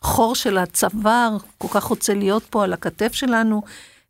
החור 0.01 0.35
של 0.35 0.57
הצוואר, 0.57 1.37
כל 1.57 1.67
כך 1.71 1.83
רוצה 1.83 2.13
להיות 2.13 2.43
פה 2.49 2.63
על 2.63 2.73
הכתף 2.73 3.13
שלנו. 3.13 3.61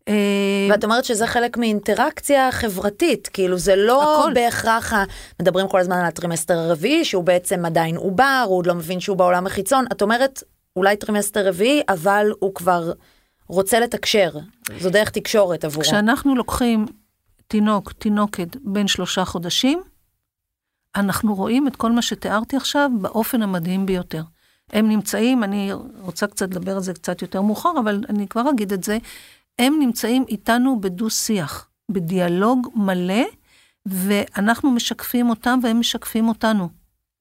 אה, 0.08 0.68
ואת 0.72 0.84
אומרת 0.84 1.06
שזה 1.06 1.28
חלק 1.28 1.58
מאינטראקציה 1.58 2.52
חברתית, 2.52 3.28
כאילו 3.28 3.58
זה 3.58 3.76
לא 3.76 4.22
הכל. 4.22 4.34
בהכרח, 4.34 4.94
מדברים 5.42 5.68
כל 5.68 5.80
הזמן 5.80 5.98
על 5.98 6.06
הטרימסטר 6.06 6.58
הרביעי, 6.60 7.06
שהוא 7.06 7.24
בעצם 7.24 7.66
עדיין 7.66 7.96
עובר, 7.98 8.46
הוא 8.48 8.58
עוד 8.58 8.66
לא 8.66 8.76
מבין 8.76 9.00
שהוא 9.00 9.18
בעולם 9.18 9.46
החיצון, 9.46 9.86
את 9.92 10.02
אומרת 10.02 10.44
אולי 10.76 10.98
טרימסטר 10.98 11.48
רביעי, 11.48 11.82
אבל 11.90 12.32
הוא 12.40 12.56
כבר 12.56 12.92
רוצה 13.48 13.80
לתקשר, 13.80 14.32
זו 14.80 14.90
דרך 14.90 15.10
תקשורת 15.10 15.66
עבורו. 15.66 15.84
כשאנחנו 15.84 16.36
לוקחים 16.36 16.86
תינוק, 17.48 17.92
תינוקת 17.92 18.56
בין 18.62 18.88
שלושה 18.88 19.26
חודשים, 19.26 19.82
אנחנו 20.96 21.36
רואים 21.36 21.68
את 21.68 21.76
כל 21.76 21.92
מה 21.92 22.02
שתיארתי 22.02 22.58
עכשיו 22.58 22.90
באופן 23.02 23.42
המדהים 23.42 23.86
ביותר. 23.86 24.24
הם 24.74 24.90
נמצאים, 24.90 25.44
אני 25.44 25.72
רוצה 26.00 26.28
קצת 26.28 26.52
לדבר 26.52 26.76
על 26.76 26.82
זה 26.82 26.94
קצת 26.94 27.22
יותר 27.22 27.42
מאוחר, 27.42 27.72
אבל 27.80 28.04
אני 28.10 28.28
כבר 28.28 28.50
אגיד 28.50 28.74
את 28.74 28.84
זה, 28.84 28.98
הם 29.60 29.76
נמצאים 29.80 30.26
איתנו 30.28 30.82
בדו-שיח, 30.82 31.68
בדיאלוג 31.92 32.68
מלא, 32.76 33.24
ואנחנו 33.86 34.72
משקפים 34.72 35.30
אותם 35.30 35.60
והם 35.64 35.80
משקפים 35.80 36.28
אותנו. 36.28 36.70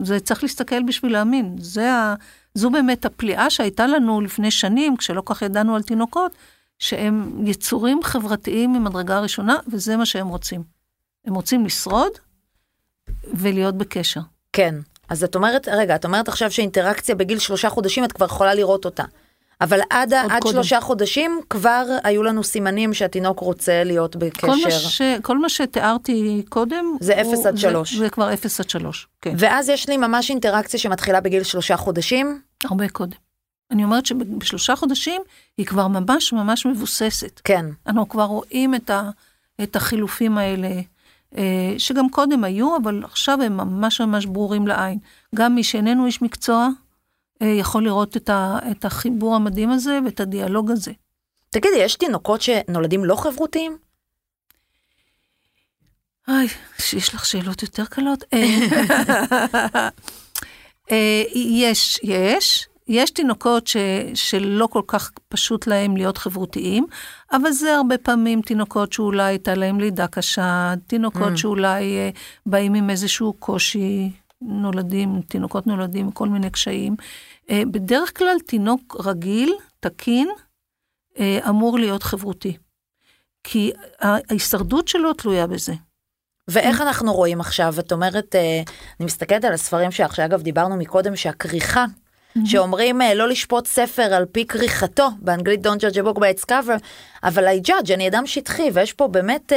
זה 0.03 0.21
צריך 0.21 0.43
להסתכל 0.43 0.83
בשביל 0.83 1.12
להאמין. 1.12 1.57
זה 1.59 1.93
ה... 1.93 2.14
זו 2.55 2.71
באמת 2.71 3.05
הפליאה 3.05 3.50
שהייתה 3.50 3.87
לנו 3.87 4.21
לפני 4.21 4.50
שנים, 4.50 4.97
כשלא 4.97 5.23
כך 5.26 5.43
ידענו 5.43 5.76
על 5.76 5.83
תינוקות, 5.83 6.33
שהם 6.79 7.47
יצורים 7.47 8.03
חברתיים 8.03 8.73
ממדרגה 8.73 9.21
ראשונה, 9.21 9.57
וזה 9.69 9.97
מה 9.97 10.07
שהם 10.07 10.29
רוצים. 10.29 10.62
הם 11.25 11.35
רוצים 11.35 11.67
לשרוד 11.67 12.12
ולהיות 13.35 13.75
בקשר. 13.75 14.21
כן. 14.53 14.75
אז 15.09 15.25
את 15.25 15.35
אומרת, 15.35 15.69
רגע, 15.69 15.95
את 15.95 16.05
אומרת 16.05 16.29
עכשיו 16.29 16.50
שאינטראקציה 16.50 17.14
בגיל 17.14 17.38
שלושה 17.38 17.71
חודשים, 17.71 18.05
את 18.05 18.12
כבר 18.12 18.26
יכולה 18.26 18.55
לראות 18.55 18.85
אותה. 18.85 19.05
אבל 19.64 19.80
עד, 19.90 20.14
עד 20.14 20.42
שלושה 20.49 20.80
חודשים 20.80 21.40
כבר 21.50 21.85
היו 22.04 22.23
לנו 22.23 22.44
סימנים 22.44 22.94
שהתינוק 22.94 23.40
רוצה 23.40 23.85
להיות 23.85 24.16
בקשר. 24.16 24.47
כל 24.47 24.56
מה, 24.64 24.71
ש, 24.71 25.02
כל 25.23 25.38
מה 25.38 25.49
שתיארתי 25.49 26.44
קודם, 26.49 26.97
זה 27.00 27.21
אפס 27.21 27.47
עד 27.47 27.59
שלוש. 27.59 27.94
זה, 27.94 27.99
זה 27.99 28.11
כבר 28.11 28.33
אפס 28.33 28.61
עד 28.61 28.71
שלוש, 28.71 29.06
כן. 29.23 29.35
ואז 29.38 29.68
יש 29.68 29.88
לי 29.88 29.97
ממש 29.97 30.30
אינטראקציה 30.30 30.80
שמתחילה 30.80 31.21
בגיל 31.21 31.42
שלושה 31.42 31.76
חודשים. 31.76 32.40
הרבה 32.64 32.88
קודם. 32.88 33.16
אני 33.71 33.85
אומרת 33.85 34.06
שבשלושה 34.06 34.76
חודשים 34.76 35.23
היא 35.59 35.66
כבר 35.66 35.88
ממש 35.88 36.33
ממש 36.33 36.66
מבוססת. 36.66 37.40
כן. 37.44 37.66
אנחנו 37.87 38.09
כבר 38.09 38.25
רואים 38.25 38.75
את, 38.75 38.90
ה, 38.90 39.11
את 39.62 39.76
החילופים 39.76 40.38
האלה, 40.38 40.68
אה, 41.37 41.75
שגם 41.78 42.09
קודם 42.09 42.44
היו, 42.44 42.76
אבל 42.83 43.02
עכשיו 43.04 43.38
הם 43.42 43.56
ממש 43.56 44.00
ממש 44.00 44.26
ברורים 44.26 44.66
לעין. 44.66 44.99
גם 45.35 45.54
מי 45.54 45.64
שאיננו 45.64 46.06
איש 46.06 46.23
מקצוע, 46.23 46.68
יכול 47.41 47.85
לראות 47.85 48.17
את, 48.17 48.31
ה, 48.31 48.59
את 48.71 48.85
החיבור 48.85 49.35
המדהים 49.35 49.71
הזה 49.71 49.99
ואת 50.05 50.21
הדיאלוג 50.21 50.71
הזה. 50.71 50.93
תגידי, 51.50 51.79
יש 51.79 51.97
תינוקות 51.97 52.43
שנולדים 52.43 53.05
לא 53.05 53.17
חברותיים? 53.17 53.79
היי, 56.26 56.49
יש 56.93 57.14
לך 57.14 57.26
שאלות 57.26 57.62
יותר 57.62 57.85
קלות? 57.85 58.25
אה, 58.33 58.59
אה, 60.91 61.23
יש, 61.35 62.00
יש. 62.03 62.69
יש 62.88 63.11
תינוקות 63.11 63.67
ש, 63.67 63.76
שלא 64.14 64.67
כל 64.67 64.83
כך 64.87 65.11
פשוט 65.29 65.67
להם 65.67 65.97
להיות 65.97 66.19
חברותיים, 66.19 66.87
אבל 67.33 67.50
זה 67.50 67.75
הרבה 67.75 67.99
פעמים 67.99 68.43
תינוקות 68.43 68.93
שאולי 68.93 69.23
הייתה 69.23 69.55
להם 69.55 69.81
לידה 69.81 70.07
קשה, 70.07 70.75
תינוקות 70.87 71.33
mm. 71.33 71.37
שאולי 71.37 71.97
אה, 71.97 72.11
באים 72.47 72.75
עם 72.75 72.91
איזשהו 72.91 73.33
קושי, 73.33 74.11
נולדים, 74.45 75.21
תינוקות 75.29 75.67
נולדים 75.67 76.11
כל 76.11 76.29
מיני 76.29 76.51
קשיים. 76.51 76.97
אה, 77.51 77.63
בדרך 77.71 78.19
כלל 78.19 78.37
תינוק 78.47 78.97
רגיל, 79.05 79.55
תקין, 79.81 80.29
אה, 81.19 81.39
אמור 81.49 81.79
להיות 81.79 82.03
חברותי. 82.03 82.57
כי 83.45 83.73
ההישרדות 84.01 84.89
שלו 84.89 85.13
תלויה 85.13 85.47
בזה. 85.47 85.73
ואיך 86.49 86.81
אנחנו 86.81 87.13
רואים 87.13 87.41
עכשיו? 87.41 87.75
את 87.79 87.93
אומרת, 87.93 88.35
אה, 88.35 88.63
אני 89.01 89.07
מסתכלת 89.07 89.45
על 89.45 89.53
הספרים 89.53 89.91
שלך, 89.91 90.15
שאגב 90.15 90.43
דיברנו 90.43 90.77
מקודם 90.77 91.17
שהכריכה, 91.17 91.85
שאומרים 92.45 93.01
לא 93.15 93.29
לשפוט 93.29 93.67
ספר 93.67 94.03
על 94.03 94.25
פי 94.33 94.47
כריכתו, 94.47 95.09
באנגלית 95.19 95.67
Don't 95.67 95.81
judge 95.81 95.97
a 95.97 96.03
book 96.03 96.19
by 96.19 96.41
its 96.41 96.45
cover, 96.45 96.79
אבל 97.25 97.49
I 97.49 97.69
judge, 97.69 97.95
אני 97.95 98.09
אדם 98.09 98.27
שטחי, 98.27 98.71
ויש 98.73 98.93
פה 98.93 99.09
באמת, 99.09 99.53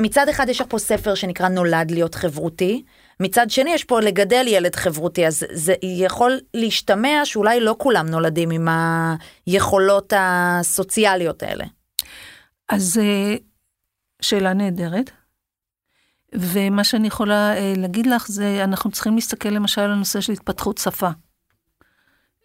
מצד 0.00 0.28
אחד 0.28 0.48
יש 0.48 0.60
לך 0.60 0.66
פה 0.68 0.78
ספר 0.78 1.14
שנקרא 1.14 1.48
נולד 1.48 1.90
להיות 1.90 2.14
חברותי, 2.14 2.82
מצד 3.20 3.50
שני 3.50 3.70
יש 3.70 3.84
פה 3.84 4.00
לגדל 4.00 4.44
ילד 4.48 4.76
חברותי, 4.76 5.26
אז 5.26 5.44
זה 5.52 5.74
יכול 5.82 6.40
להשתמע 6.54 7.20
שאולי 7.24 7.60
לא 7.60 7.76
כולם 7.78 8.06
נולדים 8.06 8.50
עם 8.50 8.68
היכולות 9.46 10.12
הסוציאליות 10.16 11.42
האלה. 11.42 11.64
אז 12.68 13.00
שאלה 14.22 14.52
נהדרת. 14.52 15.10
ומה 16.34 16.84
שאני 16.84 17.06
יכולה 17.08 17.56
אה, 17.56 17.72
להגיד 17.76 18.06
לך 18.06 18.28
זה, 18.28 18.64
אנחנו 18.64 18.90
צריכים 18.90 19.14
להסתכל 19.14 19.48
למשל 19.48 19.80
על 19.80 19.92
הנושא 19.92 20.20
של 20.20 20.32
התפתחות 20.32 20.78
שפה. 20.78 21.08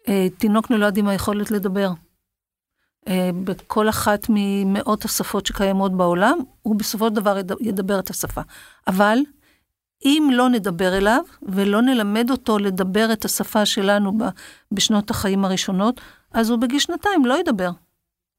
אה, 0.08 0.26
תינוק 0.38 0.70
נולד 0.70 0.96
עם 0.96 1.08
היכולת 1.08 1.50
לדבר. 1.50 1.90
אה, 3.08 3.30
בכל 3.44 3.88
אחת 3.88 4.26
ממאות 4.28 5.04
השפות 5.04 5.46
שקיימות 5.46 5.96
בעולם, 5.96 6.38
הוא 6.62 6.76
בסופו 6.76 7.08
של 7.08 7.14
דבר 7.14 7.36
ידבר 7.60 7.98
את 7.98 8.10
השפה. 8.10 8.40
אבל 8.86 9.18
אם 10.04 10.30
לא 10.32 10.48
נדבר 10.48 10.96
אליו 10.96 11.22
ולא 11.42 11.82
נלמד 11.82 12.30
אותו 12.30 12.58
לדבר 12.58 13.12
את 13.12 13.24
השפה 13.24 13.66
שלנו 13.66 14.18
בשנות 14.72 15.10
החיים 15.10 15.44
הראשונות, 15.44 16.00
אז 16.32 16.50
הוא 16.50 16.58
בגיל 16.58 16.78
שנתיים 16.78 17.26
לא 17.26 17.38
ידבר. 17.40 17.70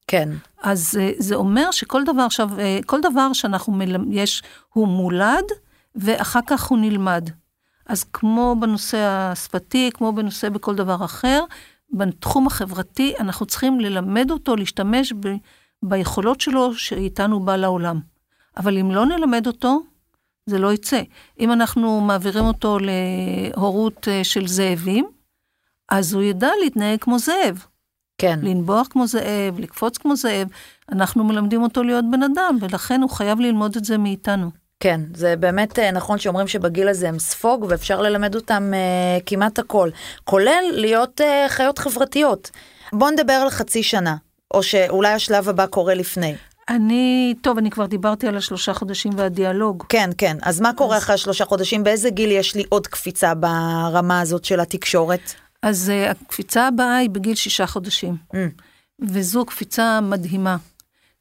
כן. 0.08 0.30
אז 0.62 0.98
אה, 1.02 1.12
זה 1.18 1.36
אומר 1.36 1.72
שכל 1.72 2.04
דבר 2.04 2.22
עכשיו, 2.22 2.60
אה, 2.60 2.80
כל 2.86 3.02
דבר 3.02 3.34
שאנחנו, 3.34 3.74
מלמד, 3.74 4.08
יש, 4.12 4.44
הוא 4.74 4.88
מולד, 4.88 5.44
ואחר 5.96 6.40
כך 6.48 6.64
הוא 6.64 6.78
נלמד. 6.78 7.30
אז 7.86 8.04
כמו 8.04 8.56
בנושא 8.60 8.98
השפתי, 8.98 9.90
כמו 9.94 10.14
בנושא 10.14 10.50
בכל 10.50 10.76
דבר 10.76 11.06
אחר, 11.06 11.44
בתחום 11.94 12.48
החברתי, 12.48 13.14
אנחנו 13.20 13.46
צריכים 13.46 13.80
ללמד 13.80 14.32
אותו 14.32 14.56
להשתמש 14.56 15.14
ב, 15.20 15.28
ביכולות 15.84 16.42
שלו 16.42 16.74
שאיתנו 16.74 17.40
בא 17.40 17.56
לעולם. 17.56 18.00
אבל 18.58 18.78
אם 18.78 18.92
לא 18.92 19.06
נלמד 19.06 19.48
אותו, 19.48 19.82
זה 20.48 20.60
לא 20.60 20.74
יצא. 20.74 21.02
אם 21.40 21.52
אנחנו 21.52 22.02
מעבירים 22.02 22.46
אותו 22.46 22.78
להורות 22.80 24.08
אה, 24.08 24.24
של 24.24 24.48
זאבים, 24.48 25.08
אז 25.90 26.14
הוא 26.14 26.24
ידע 26.24 26.50
להתנהג 26.64 27.00
כמו 27.00 27.20
זאב. 27.20 27.66
כן. 28.18 28.40
לנבוח 28.44 28.88
כמו 28.90 29.08
זאב, 29.08 29.60
לקפוץ 29.60 29.98
כמו 29.98 30.16
זאב, 30.16 30.48
אנחנו 30.92 31.24
מלמדים 31.24 31.64
אותו 31.64 31.84
להיות 31.84 32.06
בן 32.12 32.24
אדם, 32.24 32.58
ולכן 32.62 33.02
הוא 33.02 33.10
חייב 33.10 33.40
ללמוד 33.40 33.76
את 33.76 33.86
זה 33.86 33.98
מאיתנו. 33.98 34.52
כן, 34.80 35.02
זה 35.14 35.36
באמת 35.36 35.80
אה, 35.80 35.92
נכון 35.92 36.18
שאומרים 36.18 36.48
שבגיל 36.48 36.88
הזה 36.88 37.10
הם 37.10 37.20
ספוג 37.20 37.66
ואפשר 37.70 38.02
ללמד 38.02 38.36
אותם 38.36 38.74
uh, 38.74 39.24
כמעט 39.26 39.60
הכל, 39.60 39.90
כולל 40.24 40.64
להיות 40.72 41.22
uh, 41.22 41.50
חיות 41.50 41.80
חברתיות. 41.80 42.52
בוא 42.94 43.10
נדבר 43.10 43.34
על 43.34 43.50
חצי 43.50 43.84
שנה, 43.84 44.16
או 44.54 44.64
שאולי 44.64 45.10
השלב 45.10 45.50
הבא 45.50 45.66
קורה 45.66 45.94
לפני. 45.94 46.36
אני, 46.70 47.36
טוב, 47.42 47.58
אני 47.58 47.70
כבר 47.70 47.86
דיברתי 47.86 48.28
על 48.28 48.38
השלושה 48.38 48.74
חודשים 48.74 49.12
והדיאלוג. 49.16 49.84
כן, 49.90 50.10
כן. 50.18 50.38
אז 50.42 50.62
מה 50.62 50.74
קורה 50.74 50.98
אז... 50.98 51.04
אחרי 51.04 51.16
השלושה 51.16 51.46
חודשים? 51.46 51.84
באיזה 51.84 52.10
גיל 52.10 52.32
יש 52.32 52.56
לי 52.56 52.64
עוד 52.70 52.88
קפיצה 52.88 53.36
ברמה 53.36 54.22
הזאת 54.22 54.46
של 54.46 54.60
התקשורת? 54.60 55.34
אז 55.62 55.92
uh, 55.92 56.12
הקפיצה 56.12 56.68
הבאה 56.68 56.98
היא 56.98 57.10
בגיל 57.10 57.36
שישה 57.36 57.68
חודשים, 57.68 58.16
mm. 58.34 58.38
וזו 59.02 59.46
קפיצה 59.46 60.02
מדהימה. 60.02 60.58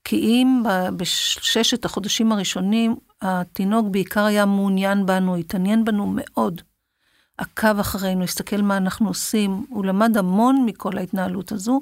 כי 0.04 0.16
אם 0.16 0.62
בששת 0.96 1.84
החודשים 1.84 2.32
הראשונים, 2.32 2.96
התינוק 3.22 3.86
בעיקר 3.90 4.24
היה 4.24 4.46
מעוניין 4.46 5.06
בנו, 5.06 5.36
התעניין 5.36 5.84
בנו 5.84 6.12
מאוד. 6.14 6.62
עקב 7.38 7.78
אחרינו, 7.78 8.24
הסתכל 8.24 8.62
מה 8.62 8.76
אנחנו 8.76 9.08
עושים, 9.08 9.64
הוא 9.68 9.84
למד 9.84 10.16
המון 10.16 10.64
מכל 10.66 10.98
ההתנהלות 10.98 11.52
הזו. 11.52 11.80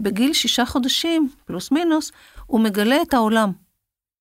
בגיל 0.00 0.32
שישה 0.32 0.66
חודשים, 0.66 1.28
פלוס 1.46 1.72
מינוס, 1.72 2.12
הוא 2.46 2.60
מגלה 2.60 3.02
את 3.02 3.14
העולם. 3.14 3.52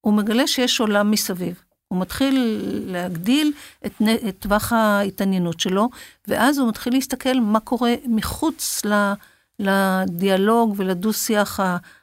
הוא 0.01 0.13
מגלה 0.13 0.47
שיש 0.47 0.79
עולם 0.79 1.11
מסביב. 1.11 1.61
הוא 1.87 2.01
מתחיל 2.01 2.59
להגדיל 2.85 3.53
את, 3.85 4.01
את 4.29 4.35
טווח 4.39 4.73
ההתעניינות 4.73 5.59
שלו, 5.59 5.89
ואז 6.27 6.57
הוא 6.57 6.69
מתחיל 6.69 6.93
להסתכל 6.93 7.39
מה 7.39 7.59
קורה 7.59 7.95
מחוץ 8.07 8.81
לדיאלוג 9.59 10.73
ולדו-שיח 10.77 11.59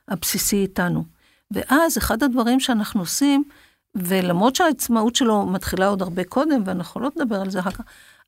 הבסיסי 0.09 0.57
איתנו. 0.57 1.05
ואז 1.50 1.99
אחד 1.99 2.23
הדברים 2.23 2.61
שאנחנו 2.61 3.00
עושים, 3.00 3.45
ולמרות 3.95 4.57
שהעצמאות 4.57 5.17
שלו 5.17 5.47
מתחילה 5.47 5.87
עוד 5.87 6.02
הרבה 6.02 6.25
קודם, 6.25 6.62
ואנחנו 6.64 7.00
לא 7.00 7.11
נדבר 7.17 7.41
על 7.41 7.50
זה 7.50 7.61
אחר 7.61 7.71
כך, 7.71 7.85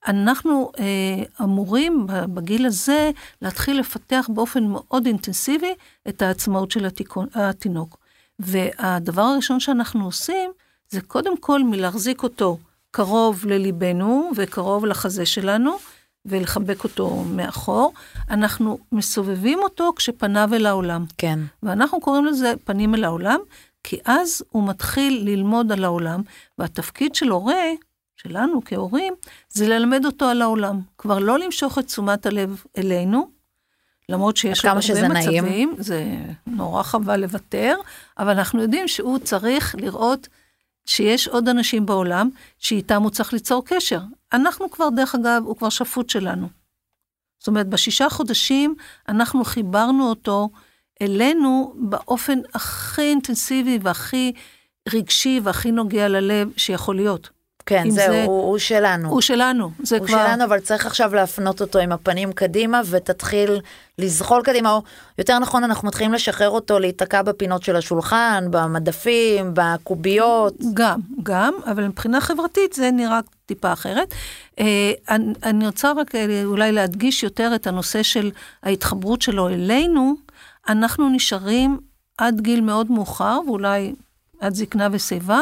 אנחנו 0.06 0.70
אה, 0.78 1.44
אמורים 1.44 2.06
בגיל 2.08 2.66
הזה 2.66 3.10
להתחיל 3.42 3.80
לפתח 3.80 4.30
באופן 4.34 4.64
מאוד 4.64 5.06
אינטנסיבי 5.06 5.74
את 6.08 6.22
העצמאות 6.22 6.70
של 6.70 6.86
התיקון, 6.86 7.26
התינוק. 7.34 7.96
והדבר 8.38 9.22
הראשון 9.22 9.60
שאנחנו 9.60 10.04
עושים, 10.04 10.50
זה 10.90 11.00
קודם 11.00 11.36
כל 11.36 11.62
מלהחזיק 11.62 12.22
אותו 12.22 12.58
קרוב 12.90 13.46
לליבנו 13.46 14.30
וקרוב 14.36 14.86
לחזה 14.86 15.26
שלנו, 15.26 15.76
ולחבק 16.26 16.84
אותו 16.84 17.24
מאחור. 17.30 17.92
אנחנו 18.30 18.78
מסובבים 18.92 19.58
אותו 19.58 19.92
כשפניו 19.96 20.50
אל 20.52 20.66
העולם. 20.66 21.04
כן. 21.18 21.38
ואנחנו 21.62 22.00
קוראים 22.00 22.24
לזה 22.24 22.52
פנים 22.64 22.94
אל 22.94 23.04
העולם, 23.04 23.38
כי 23.84 23.98
אז 24.04 24.42
הוא 24.50 24.68
מתחיל 24.68 25.22
ללמוד 25.24 25.72
על 25.72 25.84
העולם, 25.84 26.22
והתפקיד 26.58 27.14
של 27.14 27.28
הורה, 27.28 27.62
שלנו 28.26 28.60
כהורים, 28.64 29.14
זה 29.48 29.68
ללמד 29.68 30.04
אותו 30.04 30.24
על 30.24 30.42
העולם. 30.42 30.80
כבר 30.98 31.18
לא 31.18 31.38
למשוך 31.38 31.78
את 31.78 31.86
תשומת 31.86 32.26
הלב 32.26 32.62
אלינו, 32.78 33.30
למרות 34.08 34.36
שיש 34.36 34.64
הרבה 34.64 34.78
מצבים, 34.78 35.44
נעים. 35.44 35.74
זה 35.78 36.16
נורא 36.46 36.82
חבל 36.82 37.20
לוותר, 37.20 37.76
אבל 38.18 38.30
אנחנו 38.30 38.62
יודעים 38.62 38.88
שהוא 38.88 39.18
צריך 39.18 39.74
לראות 39.78 40.28
שיש 40.86 41.28
עוד 41.28 41.48
אנשים 41.48 41.86
בעולם 41.86 42.30
שאיתם 42.58 43.02
הוא 43.02 43.10
צריך 43.10 43.32
ליצור 43.32 43.64
קשר. 43.64 44.00
אנחנו 44.32 44.70
כבר, 44.70 44.88
דרך 44.96 45.14
אגב, 45.14 45.42
הוא 45.44 45.56
כבר 45.56 45.68
שפוט 45.68 46.10
שלנו. 46.10 46.48
זאת 47.38 47.48
אומרת, 47.48 47.68
בשישה 47.68 48.10
חודשים 48.10 48.74
אנחנו 49.08 49.44
חיברנו 49.44 50.08
אותו 50.08 50.48
אלינו 51.02 51.74
באופן 51.76 52.38
הכי 52.54 53.02
אינטנסיבי 53.02 53.78
והכי 53.82 54.32
רגשי 54.88 55.40
והכי 55.42 55.72
נוגע 55.72 56.08
ללב 56.08 56.52
שיכול 56.56 56.96
להיות. 56.96 57.30
כן, 57.66 57.90
זהו, 57.90 58.12
זה, 58.12 58.24
הוא, 58.24 58.42
הוא 58.42 58.58
שלנו. 58.58 59.08
הוא 59.08 59.20
שלנו, 59.20 59.70
זה 59.82 59.98
הוא 59.98 60.06
כבר... 60.06 60.16
הוא 60.16 60.26
שלנו, 60.26 60.44
אבל 60.44 60.60
צריך 60.60 60.86
עכשיו 60.86 61.14
להפנות 61.14 61.60
אותו 61.60 61.78
עם 61.78 61.92
הפנים 61.92 62.32
קדימה, 62.32 62.80
ותתחיל 62.90 63.60
לזחול 63.98 64.42
קדימה, 64.42 64.72
או 64.72 64.82
יותר 65.18 65.38
נכון, 65.38 65.64
אנחנו 65.64 65.88
מתחילים 65.88 66.12
לשחרר 66.12 66.50
אותו 66.50 66.78
להיתקע 66.78 67.22
בפינות 67.22 67.62
של 67.62 67.76
השולחן, 67.76 68.44
במדפים, 68.50 69.50
בקוביות. 69.54 70.54
גם, 70.74 71.00
גם, 71.22 71.54
אבל 71.66 71.86
מבחינה 71.86 72.20
חברתית 72.20 72.72
זה 72.72 72.90
נראה 72.90 73.20
טיפה 73.46 73.72
אחרת. 73.72 74.14
אה, 74.60 74.92
אני, 75.10 75.32
אני 75.42 75.66
רוצה 75.66 75.92
רק 75.96 76.14
אה, 76.14 76.42
אולי 76.44 76.72
להדגיש 76.72 77.22
יותר 77.22 77.52
את 77.54 77.66
הנושא 77.66 78.02
של 78.02 78.30
ההתחברות 78.62 79.22
שלו 79.22 79.48
אלינו. 79.48 80.14
אנחנו 80.68 81.08
נשארים 81.08 81.78
עד 82.18 82.40
גיל 82.40 82.60
מאוד 82.60 82.90
מאוחר, 82.90 83.40
ואולי 83.46 83.94
עד 84.40 84.54
זקנה 84.54 84.88
ושיבה, 84.92 85.40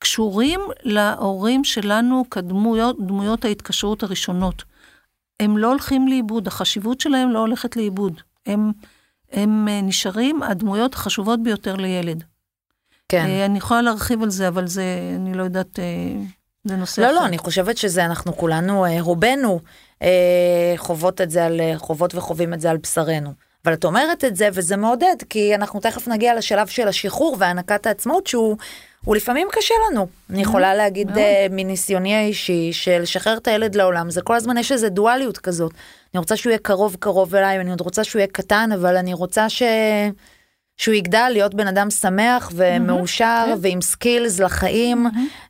קשורים 0.00 0.60
להורים 0.82 1.64
שלנו 1.64 2.24
כדמויות 2.30 3.06
דמויות 3.06 3.44
ההתקשרות 3.44 4.02
הראשונות. 4.02 4.62
הם 5.40 5.58
לא 5.58 5.68
הולכים 5.68 6.08
לאיבוד, 6.08 6.46
החשיבות 6.46 7.00
שלהם 7.00 7.30
לא 7.30 7.38
הולכת 7.38 7.76
לאיבוד. 7.76 8.20
הם, 8.46 8.72
הם 9.32 9.68
אה, 9.68 9.80
נשארים 9.82 10.42
הדמויות 10.42 10.94
החשובות 10.94 11.42
ביותר 11.42 11.76
לילד. 11.76 12.24
כן. 13.08 13.26
אה, 13.26 13.44
אני 13.44 13.58
יכולה 13.58 13.82
להרחיב 13.82 14.22
על 14.22 14.30
זה, 14.30 14.48
אבל 14.48 14.66
זה, 14.66 14.84
אני 15.16 15.34
לא 15.34 15.42
יודעת, 15.42 15.78
אה, 15.78 15.84
זה 16.64 16.76
נושא 16.76 17.00
לא, 17.00 17.06
אחר. 17.06 17.14
לא, 17.14 17.26
אני 17.26 17.38
חושבת 17.38 17.76
שזה 17.76 18.04
אנחנו 18.04 18.36
כולנו, 18.36 18.86
רובנו 19.00 19.60
חוות 20.76 21.20
את 21.20 21.30
זה 21.30 21.44
על, 21.44 21.60
חוות 21.76 22.14
וחווים 22.14 22.54
את 22.54 22.60
זה 22.60 22.70
על 22.70 22.76
בשרנו. 22.76 23.32
אבל 23.64 23.74
את 23.74 23.84
אומרת 23.84 24.24
את 24.24 24.36
זה 24.36 24.48
וזה 24.52 24.76
מעודד, 24.76 25.16
כי 25.28 25.54
אנחנו 25.54 25.80
תכף 25.80 26.08
נגיע 26.08 26.34
לשלב 26.34 26.66
של 26.66 26.88
השחרור 26.88 27.36
והענקת 27.38 27.86
העצמאות 27.86 28.26
שהוא 28.26 28.56
הוא 29.04 29.16
לפעמים 29.16 29.48
קשה 29.52 29.74
לנו. 29.90 30.06
אני 30.30 30.42
יכולה 30.42 30.74
להגיד 30.74 31.06
מאוד. 31.06 31.18
אה, 31.18 31.46
מניסיוני 31.50 32.14
האישי 32.14 32.72
של 32.72 32.98
לשחרר 33.02 33.36
את 33.36 33.48
הילד 33.48 33.74
לעולם, 33.74 34.10
זה 34.10 34.22
כל 34.22 34.34
הזמן 34.34 34.58
יש 34.58 34.72
איזה 34.72 34.88
דואליות 34.88 35.38
כזאת. 35.38 35.72
אני 36.14 36.18
רוצה 36.18 36.36
שהוא 36.36 36.50
יהיה 36.50 36.58
קרוב 36.58 36.96
קרוב 37.00 37.34
אליי, 37.34 37.60
אני 37.60 37.70
עוד 37.70 37.80
רוצה 37.80 38.04
שהוא 38.04 38.20
יהיה 38.20 38.28
קטן, 38.32 38.70
אבל 38.74 38.96
אני 38.96 39.14
רוצה 39.14 39.48
ש... 39.48 39.62
שהוא 40.80 40.94
יגדל 40.94 41.28
להיות 41.32 41.54
בן 41.54 41.66
אדם 41.66 41.90
שמח 41.90 42.52
ומאושר 42.54 43.44
כן. 43.46 43.58
ועם 43.60 43.80
skills 43.80 44.40
לחיים, 44.40 45.06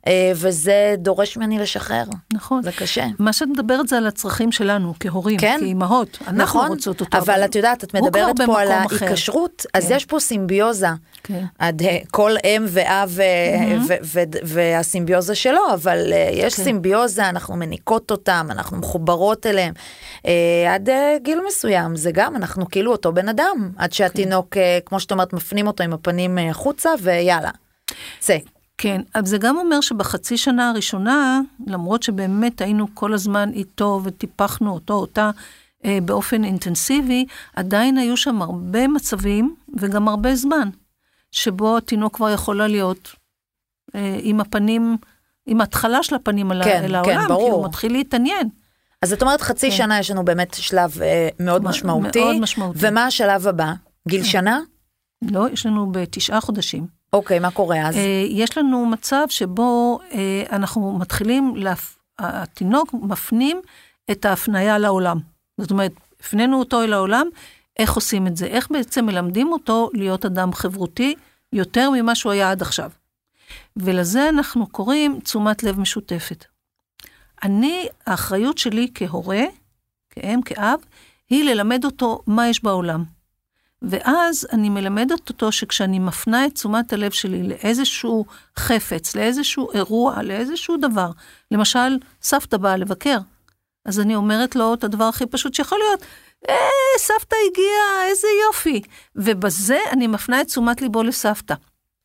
אה, 0.07 0.31
וזה 0.35 0.95
דורש 0.97 1.37
ממני 1.37 1.59
לשחרר. 1.59 2.03
נכון. 2.33 2.63
זה 2.63 2.71
קשה. 2.71 3.05
מה 3.19 3.33
שאת 3.33 3.47
מדברת 3.47 3.87
זה 3.87 3.97
על 3.97 4.07
הצרכים 4.07 4.51
שלנו 4.51 4.93
כהורים, 4.99 5.37
כן. 5.37 5.57
כאימהות. 5.59 6.17
אנחנו 6.21 6.43
נכון, 6.43 6.67
רוצות 6.67 7.01
אותו. 7.01 7.17
אבל 7.17 7.45
את 7.45 7.55
יודעת, 7.55 7.83
את 7.83 7.93
מדברת 7.93 8.35
פה 8.45 8.61
על. 8.61 8.71
ההיקשרות, 8.71 9.65
אז 9.73 9.87
כן. 9.87 9.95
יש 9.95 10.05
פה 10.05 10.19
סימביוזה. 10.19 10.87
כן. 11.23 11.45
עד 11.59 11.81
אה, 11.81 11.97
כל 12.11 12.31
אם 12.43 12.65
ואב 12.67 13.19
אה, 13.19 13.77
ו- 14.03 14.21
והסימביוזה 14.43 15.35
שלו, 15.35 15.73
אבל 15.73 16.13
יש 16.31 16.55
כן. 16.55 16.63
סימביוזה, 16.63 17.29
אנחנו 17.29 17.55
מניקות 17.55 18.11
אותם, 18.11 18.47
אנחנו 18.49 18.77
מחוברות 18.77 19.45
אליהם. 19.45 19.73
עד 20.69 20.89
גיל 21.21 21.39
מסוים, 21.47 21.95
זה 21.95 22.11
גם, 22.11 22.35
אנחנו 22.35 22.69
כאילו 22.69 22.91
אותו 22.91 23.11
בן 23.11 23.29
אדם, 23.29 23.71
עד 23.77 23.93
שהתינוק, 23.93 24.57
אה, 24.57 24.79
כמו 24.85 24.99
שאת 24.99 25.11
אומרת, 25.11 25.20
מפנים 25.33 25.67
אותו 25.67 25.83
עם 25.83 25.93
הפנים 25.93 26.37
אה, 26.37 26.49
החוצה, 26.49 26.89
ויאללה, 27.01 27.51
צא. 28.19 28.37
כן, 28.77 29.01
אבל 29.15 29.25
זה 29.25 29.37
גם 29.37 29.57
אומר 29.57 29.81
שבחצי 29.81 30.37
שנה 30.37 30.69
הראשונה, 30.69 31.39
למרות 31.67 32.03
שבאמת 32.03 32.61
היינו 32.61 32.87
כל 32.93 33.13
הזמן 33.13 33.49
איתו 33.53 34.01
וטיפחנו 34.03 34.73
אותו, 34.73 34.93
אותה 34.93 35.31
אה, 35.85 35.97
באופן 36.05 36.43
אינטנסיבי, 36.43 37.25
עדיין 37.55 37.97
היו 37.97 38.17
שם 38.17 38.41
הרבה 38.41 38.87
מצבים 38.87 39.55
וגם 39.77 40.07
הרבה 40.07 40.35
זמן, 40.35 40.69
שבו 41.31 41.77
התינוק 41.77 42.15
כבר 42.15 42.29
יכולה 42.29 42.67
להיות 42.67 43.15
אה, 43.95 44.17
עם 44.21 44.39
הפנים, 44.39 44.97
עם 45.45 45.61
ההתחלה 45.61 46.03
של 46.03 46.15
הפנים 46.15 46.51
אל, 46.51 46.63
כן, 46.63 46.83
אל 46.83 46.87
כן, 46.87 46.95
העולם, 46.95 47.21
כי 47.21 47.27
ברור. 47.27 47.53
הוא 47.53 47.65
מתחיל 47.65 47.91
להתעניין. 47.91 48.49
אז 49.01 49.13
את 49.13 49.21
אומרת, 49.21 49.41
חצי 49.41 49.69
כן. 49.69 49.77
שנה 49.77 49.99
יש 49.99 50.11
לנו 50.11 50.25
באמת 50.25 50.53
שלב 50.53 51.01
אה, 51.01 51.29
מאוד 51.39 51.63
מ- 51.63 51.67
משמעותי. 51.67 52.23
מאוד 52.23 52.39
משמעותי. 52.39 52.79
ומה 52.81 53.05
השלב 53.05 53.47
הבא? 53.47 53.73
גיל 54.07 54.23
שנה? 54.23 54.59
לא, 55.21 55.49
יש 55.49 55.65
לנו 55.65 55.91
בתשעה 55.91 56.41
חודשים. 56.41 56.87
אוקיי, 57.13 57.39
מה 57.39 57.51
קורה 57.51 57.87
אז? 57.87 57.95
אה, 57.95 58.25
יש 58.29 58.57
לנו 58.57 58.85
מצב 58.85 59.25
שבו 59.29 59.99
אה, 60.11 60.43
אנחנו 60.51 60.97
מתחילים, 60.99 61.55
להפ... 61.55 61.97
התינוק 62.19 62.93
מפנים 62.93 63.61
את 64.11 64.25
ההפניה 64.25 64.77
לעולם. 64.77 65.17
זאת 65.57 65.71
אומרת, 65.71 65.91
הפנינו 66.19 66.59
אותו 66.59 66.83
אל 66.83 66.93
העולם, 66.93 67.27
איך 67.79 67.93
עושים 67.93 68.27
את 68.27 68.37
זה? 68.37 68.45
איך 68.45 68.71
בעצם 68.71 69.05
מלמדים 69.05 69.51
אותו 69.51 69.89
להיות 69.93 70.25
אדם 70.25 70.53
חברותי 70.53 71.15
יותר 71.53 71.89
ממה 71.89 72.15
שהוא 72.15 72.31
היה 72.31 72.51
עד 72.51 72.61
עכשיו. 72.61 72.91
ולזה 73.77 74.29
אנחנו 74.29 74.67
קוראים 74.67 75.19
תשומת 75.23 75.63
לב 75.63 75.79
משותפת. 75.79 76.45
אני, 77.43 77.87
האחריות 78.07 78.57
שלי 78.57 78.87
כהורה, 78.93 79.43
כאם, 80.09 80.41
כאב, 80.41 80.79
היא 81.29 81.43
ללמד 81.43 81.85
אותו 81.85 82.21
מה 82.27 82.49
יש 82.49 82.63
בעולם. 82.63 83.03
ואז 83.81 84.47
אני 84.53 84.69
מלמדת 84.69 85.29
אותו 85.29 85.51
שכשאני 85.51 85.99
מפנה 85.99 86.45
את 86.45 86.53
תשומת 86.53 86.93
הלב 86.93 87.11
שלי 87.11 87.43
לאיזשהו 87.43 88.25
חפץ, 88.59 89.15
לאיזשהו 89.15 89.71
אירוע, 89.71 90.23
לאיזשהו 90.23 90.77
דבר, 90.77 91.11
למשל, 91.51 91.97
סבתא 92.21 92.57
באה 92.57 92.77
לבקר, 92.77 93.17
אז 93.85 93.99
אני 93.99 94.15
אומרת 94.15 94.55
לו 94.55 94.73
את 94.73 94.83
הדבר 94.83 95.03
הכי 95.03 95.25
פשוט 95.25 95.53
שיכול 95.53 95.77
להיות, 95.79 96.05
אה, 96.49 96.55
סבתא 96.99 97.35
הגיעה, 97.51 98.09
איזה 98.09 98.27
יופי. 98.47 98.81
ובזה 99.15 99.77
אני 99.91 100.07
מפנה 100.07 100.41
את 100.41 100.47
תשומת 100.47 100.81
ליבו 100.81 101.03
לסבתא. 101.03 101.53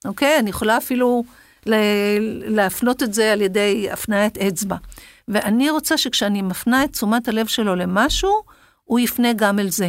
אוקיי? 0.05 0.39
אני 0.39 0.51
יכולה 0.51 0.77
אפילו 0.77 1.25
להפנות 2.47 3.03
את 3.03 3.15
זה 3.15 3.33
על 3.33 3.43
ידי 3.43 3.89
הפניית 3.91 4.39
אצבע. 4.39 4.77
ואני 5.29 5.71
רוצה 5.71 5.99
שכשאני 5.99 6.43
מפנה 6.43 6.85
את 6.85 6.93
תשומת 6.93 7.29
הלב 7.29 7.47
שלו 7.47 7.75
למשהו, 7.75 8.43
הוא 8.85 8.99
יפנה 8.99 9.33
גם 9.33 9.59
אל 9.59 9.71
זה. 9.71 9.89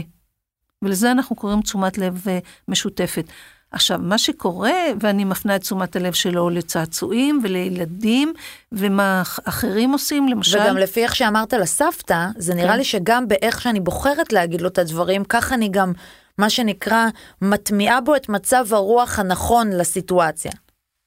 ולזה 0.84 1.12
אנחנו 1.12 1.36
קוראים 1.36 1.62
תשומת 1.62 1.98
לב 1.98 2.24
אה, 2.28 2.40
משותפת. 2.68 3.26
עכשיו, 3.72 4.00
מה 4.02 4.18
שקורה, 4.18 4.74
ואני 5.00 5.24
מפנה 5.24 5.56
את 5.56 5.62
תשומת 5.62 5.96
הלב 5.96 6.14
שלו 6.14 6.50
לצעצועים 6.50 7.40
ולילדים, 7.44 8.34
ומה 8.72 9.22
אח- 9.22 9.40
אחרים 9.44 9.92
עושים, 9.92 10.28
למשל... 10.28 10.60
וגם 10.60 10.78
לפי 10.78 11.04
איך 11.04 11.16
שאמרת 11.16 11.54
לסבתא, 11.54 12.28
זה 12.38 12.54
נראה 12.54 12.72
כן. 12.72 12.78
לי 12.78 12.84
שגם 12.84 13.28
באיך 13.28 13.62
שאני 13.62 13.80
בוחרת 13.80 14.34
להגיד 14.34 14.62
לו 14.62 14.68
את 14.68 14.78
הדברים, 14.78 15.24
ככה 15.24 15.56
אני 15.56 15.70
גם, 15.70 15.94
מה 16.38 16.50
שנקרא, 16.50 17.06
מטמיעה 17.42 18.02
בו 18.02 18.16
את 18.16 18.30
מצב 18.30 18.66
הרוח 18.72 19.20
הנכון 19.20 19.70
לסיטואציה. 19.70 20.52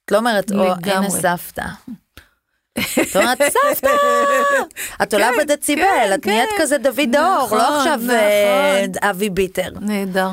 את 0.04 0.12
לא 0.12 0.18
אומרת, 0.18 0.52
או, 0.52 0.56
הנה. 0.98 1.10
סבתא. 1.10 1.64
את 2.78 3.16
אומרת, 3.16 3.38
סבתא! 3.42 3.90
את 5.02 5.14
עולה 5.14 5.30
כן, 5.32 5.38
בדציבל, 5.38 5.82
כן, 5.82 6.14
את 6.14 6.26
נהיית 6.26 6.50
כן. 6.50 6.62
כזה 6.62 6.78
דוד 6.78 7.16
נכון, 7.16 7.58
לא 7.58 7.78
עכשיו 7.78 8.00
נכון. 8.02 8.10
אה, 8.10 9.10
אבי 9.10 9.30
ביטר. 9.30 9.70
נהדר. 9.80 10.30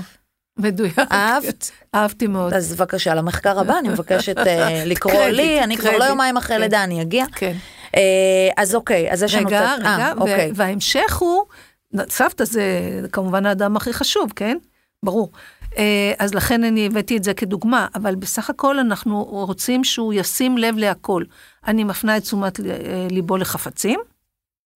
מדויק. 0.58 1.00
אהבת? 1.12 1.72
אהבתי 1.96 2.28
מאוד. 2.28 2.54
אז 2.54 2.74
בבקשה, 2.74 3.16
למחקר 3.16 3.60
הבא 3.60 3.80
אני 3.80 3.90
מבקשת 3.90 4.38
אה, 4.38 4.84
לקרוא 4.86 5.26
לי, 5.26 5.64
אני 5.64 5.78
כבר 5.78 5.98
לא. 5.98 6.04
יומיים 6.04 6.38
אחרי. 6.38 6.60
לידה, 6.60 6.84
אני 6.84 7.02
אגיע. 7.02 7.26
כן. 7.36 7.54
אה, 7.96 8.50
אז 8.58 8.76
אוקיי, 8.76 9.12
אז 9.12 9.24
יש 9.24 9.36
לנו... 9.36 9.48
רגע, 9.48 9.76
רגע, 9.80 10.14
אוקיי. 10.18 10.52
וההמשך 10.56 11.18
הוא, 11.18 11.44
סבתא 12.10 12.46
זה 12.46 12.62
כמובן 13.12 13.46
האדם 13.46 13.76
הכי 13.76 13.94
חשוב, 13.94 14.32
כן? 14.36 14.58
ברור. 15.04 15.32
אה, 15.78 16.14
אז 16.20 16.34
לכן 16.34 16.64
אני 16.64 16.86
הבאתי 16.86 17.18
את 17.18 17.24
זה 17.24 17.34
כדוגמה, 17.34 17.88
אבל 17.96 18.16
בסך 18.16 18.50
הכל 18.50 18.80
אנחנו 18.80 19.24
רוצים 19.24 19.84
שהוא 19.84 20.14
ישים 20.14 20.58
לב 20.58 20.78
להכל. 20.78 21.24
אני 21.68 21.84
מפנה 21.84 22.18
את 22.18 22.22
תשומת 22.22 22.60
אה, 22.60 23.08
ליבו 23.12 23.38
לחפצים, 23.38 24.00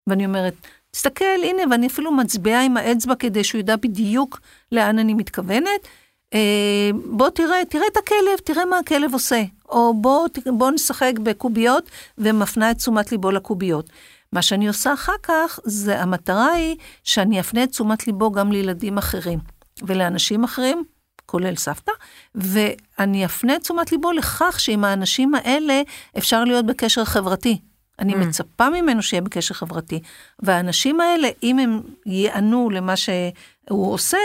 ואני 0.07 0.25
אומרת, 0.25 0.53
תסתכל, 0.91 1.25
הנה, 1.43 1.61
ואני 1.71 1.87
אפילו 1.87 2.11
מצביעה 2.11 2.65
עם 2.65 2.77
האצבע 2.77 3.15
כדי 3.15 3.43
שהוא 3.43 3.59
ידע 3.59 3.75
בדיוק 3.75 4.39
לאן 4.71 4.99
אני 4.99 5.13
מתכוונת. 5.13 5.87
אה, 6.33 6.89
בוא 7.05 7.29
תראה, 7.29 7.65
תראה 7.69 7.87
את 7.91 7.97
הכלב, 7.97 8.37
תראה 8.43 8.65
מה 8.65 8.79
הכלב 8.79 9.13
עושה. 9.13 9.43
או 9.69 9.93
בוא, 9.93 10.27
בוא 10.57 10.71
נשחק 10.71 11.13
בקוביות, 11.23 11.89
ומפנה 12.17 12.71
את 12.71 12.77
תשומת 12.77 13.11
ליבו 13.11 13.31
לקוביות. 13.31 13.89
מה 14.33 14.41
שאני 14.41 14.67
עושה 14.67 14.93
אחר 14.93 15.13
כך, 15.23 15.59
זה 15.63 16.01
המטרה 16.01 16.51
היא 16.51 16.75
שאני 17.03 17.39
אפנה 17.39 17.63
את 17.63 17.69
תשומת 17.69 18.07
ליבו 18.07 18.31
גם 18.31 18.51
לילדים 18.51 18.97
אחרים 18.97 19.58
ולאנשים 19.87 20.43
אחרים, 20.43 20.83
כולל 21.25 21.55
סבתא, 21.55 21.91
ואני 22.35 23.25
אפנה 23.25 23.55
את 23.55 23.61
תשומת 23.61 23.91
ליבו 23.91 24.11
לכך 24.11 24.59
שעם 24.59 24.83
האנשים 24.83 25.35
האלה 25.35 25.81
אפשר 26.17 26.43
להיות 26.43 26.65
בקשר 26.65 27.05
חברתי. 27.05 27.61
אני 27.99 28.13
Mm. 28.13 28.17
מצפה 28.17 28.69
ממנו 28.69 29.01
שיהיה 29.03 29.21
בקשר 29.21 29.53
חברתי. 29.53 29.99
והאנשים 30.39 31.01
האלה, 31.01 31.29
אם 31.43 31.59
הם 31.59 31.81
ייענו 32.05 32.69
למה 32.69 32.93
שהוא 32.95 33.93
עושה, 33.93 34.17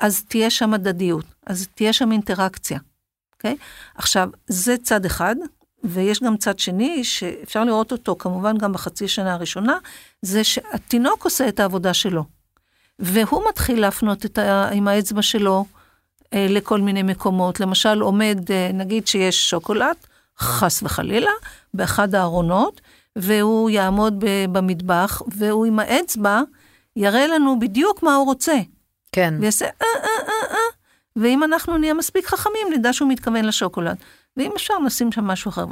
אז 0.00 0.24
תהיה 0.28 0.50
שם 0.50 0.74
הדדיות, 0.74 1.24
אז 1.46 1.68
תהיה 1.74 1.92
שם 1.92 2.12
אינטראקציה, 2.12 2.78
אוקיי? 3.32 3.56
עכשיו, 3.94 4.28
זה 4.46 4.76
צד 4.82 5.04
אחד, 5.04 5.36
ויש 5.84 6.22
גם 6.22 6.36
צד 6.36 6.58
שני, 6.58 7.04
שאפשר 7.04 7.64
לראות 7.64 7.92
אותו 7.92 8.16
כמובן 8.18 8.58
גם 8.58 8.72
בחצי 8.72 9.08
שנה 9.08 9.34
הראשונה, 9.34 9.78
זה 10.22 10.44
שהתינוק 10.44 11.24
עושה 11.24 11.48
את 11.48 11.60
העבודה 11.60 11.94
שלו. 11.94 12.24
והוא 13.00 13.42
מתחיל 13.48 13.80
להפנות 13.80 14.24
את 14.24 14.38
ה, 14.38 14.68
עם 14.68 14.88
האצבע 14.88 15.22
שלו 15.22 15.64
אה, 16.34 16.46
לכל 16.50 16.80
מיני 16.80 17.02
מקומות. 17.02 17.60
למשל, 17.60 18.00
עומד, 18.00 18.38
אה, 18.50 18.70
נגיד 18.74 19.06
שיש 19.06 19.50
שוקולד, 19.50 19.96
חס 20.38 20.82
וחלילה, 20.82 21.30
באחד 21.74 22.14
הארונות, 22.14 22.80
והוא 23.16 23.70
יעמוד 23.70 24.24
ב- 24.24 24.44
במטבח, 24.52 25.22
והוא 25.28 25.66
עם 25.66 25.78
האצבע 25.78 26.42
יראה 26.96 27.26
לנו 27.26 27.58
בדיוק 27.58 28.02
מה 28.02 28.14
הוא 28.14 28.24
רוצה. 28.26 28.58
כן. 29.12 29.34
ויעשה 29.40 29.64
אה 29.64 29.70
אה 29.82 30.28
אה 30.28 30.54
אה, 30.54 30.56
ואם 31.16 31.44
אנחנו 31.44 31.78
נהיה 31.78 31.94
מספיק 31.94 32.26
חכמים, 32.26 32.66
נדע 32.72 32.92
שהוא 32.92 33.08
מתכוון 33.08 33.44
לשוקולד. 33.44 33.96
ואם 34.36 34.50
אפשר, 34.56 34.74
נשים 34.86 35.12
שם 35.12 35.24
משהו 35.24 35.48
אחר. 35.48 35.64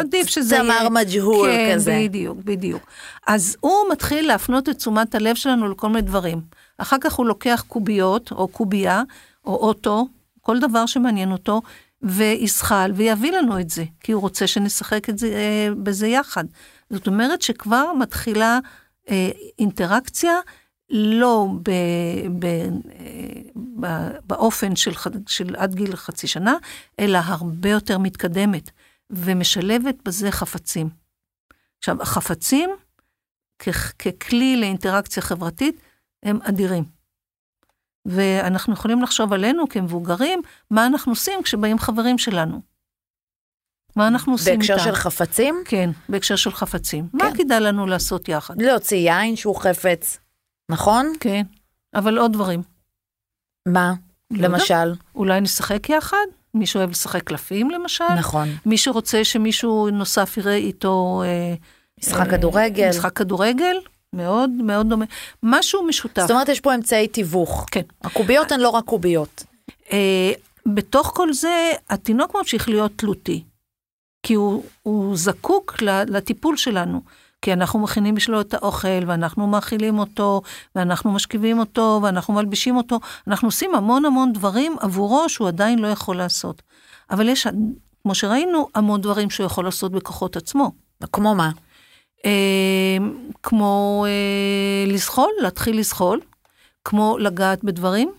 עדיף 0.00 0.26
שזה 0.26 0.56
יהיה 0.56 0.70
יהיה- 0.80 0.88
מג'הול 0.90 1.48
כן, 1.50 1.74
כזה. 1.74 1.90
כן, 1.90 2.04
בדיוק, 2.08 2.38
בדיוק. 2.44 2.82
אז 3.26 3.56
הוא 3.60 3.72
מתחיל 3.92 4.26
להפנות 4.26 4.68
את 4.68 4.76
תשומת 4.76 5.14
הלב 5.14 5.34
שלנו 5.36 5.68
לכל 5.68 5.88
מיני 5.88 6.00
דברים. 6.02 6.40
אחר 6.78 6.96
כך 7.00 7.12
הוא 7.12 7.26
לוקח 7.26 7.64
קוביות, 7.68 8.32
או 8.32 8.48
קובייה, 8.48 9.02
או 9.44 9.56
אוטו, 9.56 10.08
כל 10.40 10.58
דבר 10.60 10.86
שמעניין 10.86 11.32
אותו, 11.32 11.62
ויזחל, 12.02 12.90
ויביא 12.94 13.32
לנו 13.32 13.60
את 13.60 13.70
זה, 13.70 13.84
כי 14.00 14.12
הוא 14.12 14.20
רוצה 14.22 14.46
שנשחק 14.46 15.08
את 15.10 15.18
זה, 15.18 15.26
אה, 15.26 15.68
בזה 15.82 16.06
יחד. 16.08 16.44
זאת 16.90 17.06
אומרת 17.06 17.42
שכבר 17.42 17.92
מתחילה 17.98 18.58
אה, 19.10 19.30
אינטראקציה 19.58 20.32
לא 20.92 21.46
ב, 21.62 21.70
ב, 22.38 22.46
ב, 23.80 23.86
באופן 24.26 24.76
של, 24.76 24.92
של 25.26 25.56
עד 25.56 25.74
גיל 25.74 25.96
חצי 25.96 26.26
שנה, 26.26 26.54
אלא 27.00 27.18
הרבה 27.24 27.68
יותר 27.68 27.98
מתקדמת, 27.98 28.70
ומשלבת 29.10 29.94
בזה 30.04 30.30
חפצים. 30.30 30.88
עכשיו, 31.78 32.02
החפצים, 32.02 32.70
כ- 33.58 33.92
ככלי 33.98 34.56
לאינטראקציה 34.56 35.22
חברתית, 35.22 35.80
הם 36.22 36.38
אדירים. 36.42 36.84
ואנחנו 38.06 38.72
יכולים 38.72 39.02
לחשוב 39.02 39.32
עלינו 39.32 39.68
כמבוגרים, 39.68 40.42
מה 40.70 40.86
אנחנו 40.86 41.12
עושים 41.12 41.42
כשבאים 41.42 41.78
חברים 41.78 42.18
שלנו. 42.18 42.60
מה 43.96 44.08
אנחנו 44.08 44.32
עושים 44.32 44.60
איתם? 44.60 44.74
בהקשר 44.74 44.84
של 44.84 44.94
חפצים? 44.94 45.54
כן, 45.64 45.90
בהקשר 46.08 46.36
של 46.36 46.52
חפצים. 46.52 47.08
כן. 47.08 47.18
מה 47.18 47.36
כדאי 47.36 47.60
לנו 47.60 47.86
לעשות 47.86 48.28
יחד? 48.28 48.62
להוציא 48.62 48.96
יין 48.96 49.36
שהוא 49.36 49.56
חפץ, 49.56 50.18
נכון? 50.70 51.12
כן, 51.20 51.42
אבל 51.94 52.18
עוד 52.18 52.32
דברים. 52.32 52.62
מה? 53.68 53.92
לא 54.30 54.48
למשל? 54.48 54.94
אולי 55.14 55.40
נשחק 55.40 55.90
יחד? 55.90 56.26
מישהו 56.54 56.78
אוהב 56.78 56.90
לשחק 56.90 57.22
קלפים 57.22 57.70
למשל? 57.70 58.14
נכון. 58.18 58.48
מי 58.66 58.78
שרוצה 58.78 59.24
שמישהו 59.24 59.90
נוסף 59.90 60.36
יראה 60.36 60.54
איתו... 60.54 61.22
אה, 61.24 61.54
משחק 62.00 62.26
אה, 62.26 62.30
כדורגל. 62.30 62.88
משחק 62.88 63.12
כדורגל, 63.12 63.76
מאוד 64.12 64.50
מאוד 64.50 64.88
דומה. 64.88 65.04
משהו 65.42 65.82
משותף. 65.82 66.22
זאת 66.22 66.30
אומרת, 66.30 66.48
יש 66.48 66.60
פה 66.60 66.74
אמצעי 66.74 67.08
תיווך. 67.08 67.66
כן. 67.70 67.82
הקוביות 68.02 68.52
הן 68.52 68.60
לא 68.60 68.68
רק 68.68 68.84
קוביות. 68.84 69.44
אה, 69.92 70.32
בתוך 70.66 71.12
כל 71.14 71.32
זה, 71.32 71.70
התינוק 71.90 72.36
ממשיך 72.36 72.68
להיות 72.68 72.92
תלותי. 72.96 73.44
כי 74.22 74.34
הוא, 74.34 74.64
הוא 74.82 75.16
זקוק 75.16 75.82
לטיפול 76.06 76.56
שלנו. 76.56 77.02
כי 77.42 77.52
אנחנו 77.52 77.78
מכינים 77.78 78.14
בשבילו 78.14 78.40
את 78.40 78.54
האוכל, 78.54 79.02
ואנחנו 79.06 79.46
מאכילים 79.46 79.98
אותו, 79.98 80.42
ואנחנו 80.74 81.12
משכיבים 81.12 81.58
אותו, 81.58 82.00
ואנחנו 82.02 82.34
מלבישים 82.34 82.76
אותו. 82.76 83.00
אנחנו 83.26 83.48
עושים 83.48 83.74
המון 83.74 84.04
המון 84.04 84.32
דברים 84.32 84.76
עבורו 84.80 85.28
שהוא 85.28 85.48
עדיין 85.48 85.78
לא 85.78 85.86
יכול 85.86 86.16
לעשות. 86.16 86.62
אבל 87.10 87.28
יש, 87.28 87.46
כמו 88.02 88.14
שראינו, 88.14 88.68
המון 88.74 89.00
דברים 89.00 89.30
שהוא 89.30 89.46
יכול 89.46 89.64
לעשות 89.64 89.92
בכוחות 89.92 90.36
עצמו. 90.36 90.72
כמו 91.12 91.34
מה? 91.34 91.50
אה, 92.24 92.96
כמו 93.42 94.04
אה, 94.08 94.92
לזחול, 94.92 95.30
להתחיל 95.40 95.78
לזחול, 95.78 96.20
כמו 96.84 97.18
לגעת 97.18 97.64
בדברים, 97.64 98.12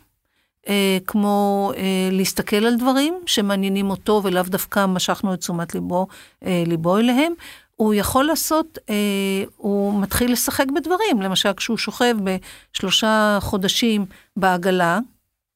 אה, 0.70 0.98
כמו 1.08 1.72
אה, 1.78 2.10
להסתכל 2.12 2.66
על 2.66 2.76
דברים 2.76 3.20
שמעניינים 3.26 3.90
אותו 3.90 4.22
ולאו 4.24 4.44
דווקא 4.44 4.86
משכנו 4.86 5.34
את 5.34 5.40
תשומת 5.40 5.76
ליבו, 5.76 6.08
אה, 6.46 6.64
ליבו 6.68 6.98
אליהם. 6.98 7.34
הוא 7.76 7.94
יכול 7.94 8.26
לעשות, 8.26 8.78
אה, 8.90 9.44
הוא 9.58 10.02
מתחיל 10.02 10.32
לשחק 10.32 10.66
בדברים, 10.76 11.22
למשל 11.22 11.54
כשהוא 11.54 11.78
שוכב 11.78 12.16
בשלושה 12.24 13.38
חודשים 13.42 14.06
בעגלה, 14.38 15.00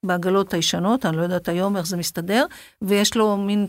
בעגלות 0.05 0.53
הישנות, 0.53 1.05
אני 1.05 1.17
לא 1.17 1.21
יודעת 1.21 1.47
היום 1.47 1.77
איך 1.77 1.85
זה 1.85 1.97
מסתדר, 1.97 2.45
ויש 2.81 3.15
לו 3.15 3.37
מין 3.37 3.67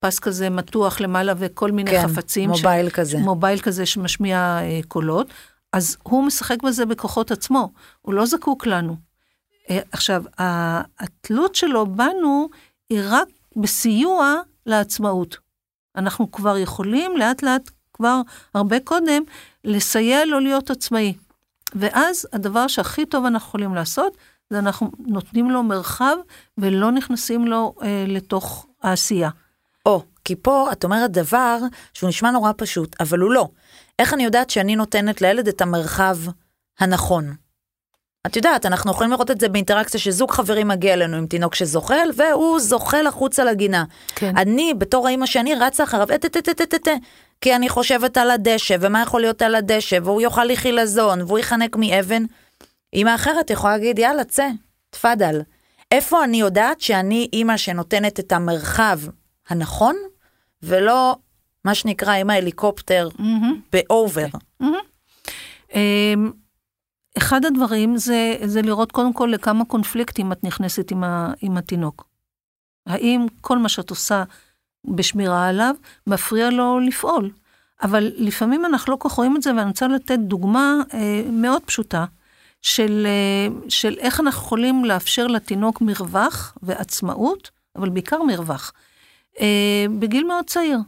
פס 0.00 0.18
כזה 0.18 0.50
מתוח 0.50 1.00
למעלה 1.00 1.32
וכל 1.38 1.72
מיני 1.72 1.90
כן, 1.90 2.08
חפצים. 2.08 2.50
מובייל 2.50 2.90
כזה. 2.90 3.18
מובייל 3.18 3.58
כזה 3.58 3.86
שמשמיע 3.86 4.38
אה, 4.38 4.80
קולות, 4.88 5.26
אז 5.72 5.96
הוא 6.02 6.24
משחק 6.24 6.62
בזה 6.62 6.86
בכוחות 6.86 7.30
עצמו, 7.30 7.72
הוא 8.02 8.14
לא 8.14 8.26
זקוק 8.26 8.66
לנו. 8.66 8.96
אה, 9.70 9.80
עכשיו, 9.92 10.22
התלות 10.98 11.54
שלו 11.54 11.86
בנו 11.86 12.48
היא 12.90 13.00
רק 13.04 13.28
בסיוע 13.56 14.34
לעצמאות. 14.66 15.45
אנחנו 15.96 16.32
כבר 16.32 16.56
יכולים 16.58 17.16
לאט 17.16 17.42
לאט, 17.42 17.70
כבר 17.92 18.20
הרבה 18.54 18.80
קודם, 18.80 19.22
לסייע 19.64 20.24
לו 20.24 20.40
להיות 20.40 20.70
עצמאי. 20.70 21.14
ואז 21.74 22.26
הדבר 22.32 22.66
שהכי 22.66 23.06
טוב 23.06 23.24
אנחנו 23.24 23.48
יכולים 23.48 23.74
לעשות, 23.74 24.16
זה 24.50 24.58
אנחנו 24.58 24.90
נותנים 24.98 25.50
לו 25.50 25.62
מרחב 25.62 26.16
ולא 26.58 26.92
נכנסים 26.92 27.46
לו 27.46 27.74
אה, 27.82 28.04
לתוך 28.08 28.66
העשייה. 28.82 29.30
או, 29.86 30.02
כי 30.24 30.36
פה 30.36 30.72
את 30.72 30.84
אומרת 30.84 31.10
דבר 31.10 31.58
שהוא 31.94 32.08
נשמע 32.08 32.30
נורא 32.30 32.52
פשוט, 32.56 32.96
אבל 33.00 33.18
הוא 33.18 33.32
לא. 33.32 33.48
איך 33.98 34.14
אני 34.14 34.24
יודעת 34.24 34.50
שאני 34.50 34.76
נותנת 34.76 35.22
לילד 35.22 35.48
את 35.48 35.60
המרחב 35.60 36.16
הנכון? 36.78 37.34
את 38.26 38.36
יודעת, 38.36 38.66
אנחנו 38.66 38.90
יכולים 38.90 39.10
לראות 39.10 39.30
את 39.30 39.40
זה 39.40 39.48
באינטראקציה 39.48 40.00
שזוג 40.00 40.30
חברים 40.30 40.68
מגיע 40.68 40.94
אלינו 40.94 41.16
עם 41.16 41.26
תינוק 41.26 41.54
שזוחל, 41.54 42.08
והוא 42.16 42.60
זוחל 42.60 43.06
החוצה 43.06 43.44
לגינה. 43.44 43.84
כן. 44.14 44.36
אני, 44.36 44.74
בתור 44.78 45.06
האימא 45.06 45.26
שאני 45.26 45.54
רצה 45.54 45.84
אחריו, 45.84 46.10
אה, 46.10 46.18
תה 46.18 46.28
תה 46.28 46.42
תה 46.42 46.66
תה 46.66 46.78
תה, 46.78 46.90
כי 47.40 47.56
אני 47.56 47.68
חושבת 47.68 48.16
על 48.16 48.30
הדשא, 48.30 48.76
ומה 48.80 49.02
יכול 49.02 49.20
להיות 49.20 49.42
על 49.42 49.54
הדשא, 49.54 49.98
והוא 50.04 50.20
יאכל 50.20 50.44
לי 50.44 50.56
חילזון, 50.56 51.22
והוא 51.22 51.38
יחנק 51.38 51.76
מאבן. 51.76 52.22
אימא 52.92 53.14
אחרת 53.14 53.50
יכולה 53.50 53.72
להגיד, 53.72 53.98
יאללה, 53.98 54.24
צא, 54.24 54.48
תפאדל. 54.90 55.40
איפה 55.92 56.24
אני 56.24 56.36
יודעת 56.36 56.80
שאני 56.80 57.28
אימא 57.32 57.56
שנותנת 57.56 58.20
את 58.20 58.32
המרחב 58.32 58.98
הנכון, 59.48 59.96
ולא 60.62 61.16
מה 61.64 61.74
שנקרא 61.74 62.12
עם 62.12 62.30
ההליקופטר 62.30 63.08
באובר. 63.72 64.26
אמ, 65.74 66.32
אחד 67.18 67.44
הדברים 67.44 67.96
זה, 67.96 68.36
זה 68.44 68.62
לראות 68.62 68.92
קודם 68.92 69.12
כל 69.12 69.30
לכמה 69.32 69.64
קונפליקטים 69.64 70.32
את 70.32 70.44
נכנסת 70.44 70.90
עם, 70.90 71.04
ה, 71.04 71.32
עם 71.40 71.56
התינוק. 71.56 72.08
האם 72.86 73.26
כל 73.40 73.58
מה 73.58 73.68
שאת 73.68 73.90
עושה 73.90 74.24
בשמירה 74.84 75.48
עליו 75.48 75.74
מפריע 76.06 76.50
לו 76.50 76.80
לפעול? 76.80 77.30
אבל 77.82 78.12
לפעמים 78.16 78.64
אנחנו 78.64 78.92
לא 78.92 78.96
כל 78.96 79.08
כך 79.08 79.14
רואים 79.14 79.36
את 79.36 79.42
זה, 79.42 79.50
ואני 79.50 79.68
רוצה 79.68 79.88
לתת 79.88 80.18
דוגמה 80.18 80.74
אה, 80.94 81.22
מאוד 81.32 81.62
פשוטה 81.62 82.04
של, 82.62 83.06
אה, 83.06 83.68
של 83.68 83.96
איך 83.98 84.20
אנחנו 84.20 84.40
יכולים 84.40 84.84
לאפשר 84.84 85.26
לתינוק 85.26 85.80
מרווח 85.80 86.56
ועצמאות, 86.62 87.50
אבל 87.76 87.88
בעיקר 87.88 88.22
מרווח, 88.22 88.72
אה, 89.40 89.86
בגיל 89.98 90.24
מאוד 90.24 90.44
צעיר. 90.44 90.78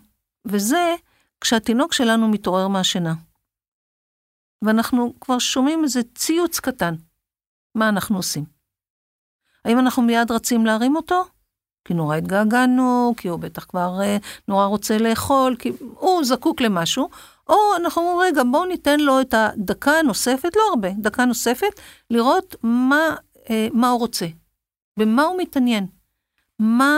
וזה 0.45 0.95
כשהתינוק 1.41 1.93
שלנו 1.93 2.29
מתעורר 2.29 2.69
מהשינה. 2.69 3.15
ואנחנו 4.63 5.15
כבר 5.21 5.39
שומעים 5.39 5.85
איזה 5.85 6.01
ציוץ 6.15 6.61
קטן. 6.61 6.95
מה 7.75 7.89
אנחנו 7.89 8.17
עושים? 8.17 8.45
האם 9.65 9.79
אנחנו 9.79 10.03
מיד 10.03 10.31
רצים 10.31 10.67
להרים 10.67 10.97
אותו? 10.97 11.25
כי 11.85 11.95
נורא 11.95 12.17
התגעגענו, 12.17 13.15
כי 13.17 13.29
הוא 13.29 13.39
בטח 13.39 13.65
כבר 13.65 14.01
אה, 14.03 14.17
נורא 14.49 14.67
רוצה 14.67 14.99
לאכול, 14.99 15.57
כי 15.59 15.73
הוא 15.81 16.25
זקוק 16.25 16.61
למשהו, 16.61 17.09
או 17.49 17.57
אנחנו 17.77 18.03
אומרים, 18.03 18.29
רגע, 18.29 18.43
בואו 18.51 18.65
ניתן 18.65 19.01
לו 19.01 19.21
את 19.21 19.35
הדקה 19.35 19.99
הנוספת, 19.99 20.57
לא 20.57 20.63
הרבה, 20.71 20.89
דקה 20.99 21.25
נוספת, 21.25 21.81
לראות 22.11 22.57
מה, 22.63 23.15
אה, 23.51 23.69
מה 23.73 23.89
הוא 23.89 24.01
רוצה, 24.01 24.27
במה 24.97 25.23
הוא 25.23 25.39
מתעניין, 25.39 25.87
מה, 26.59 26.95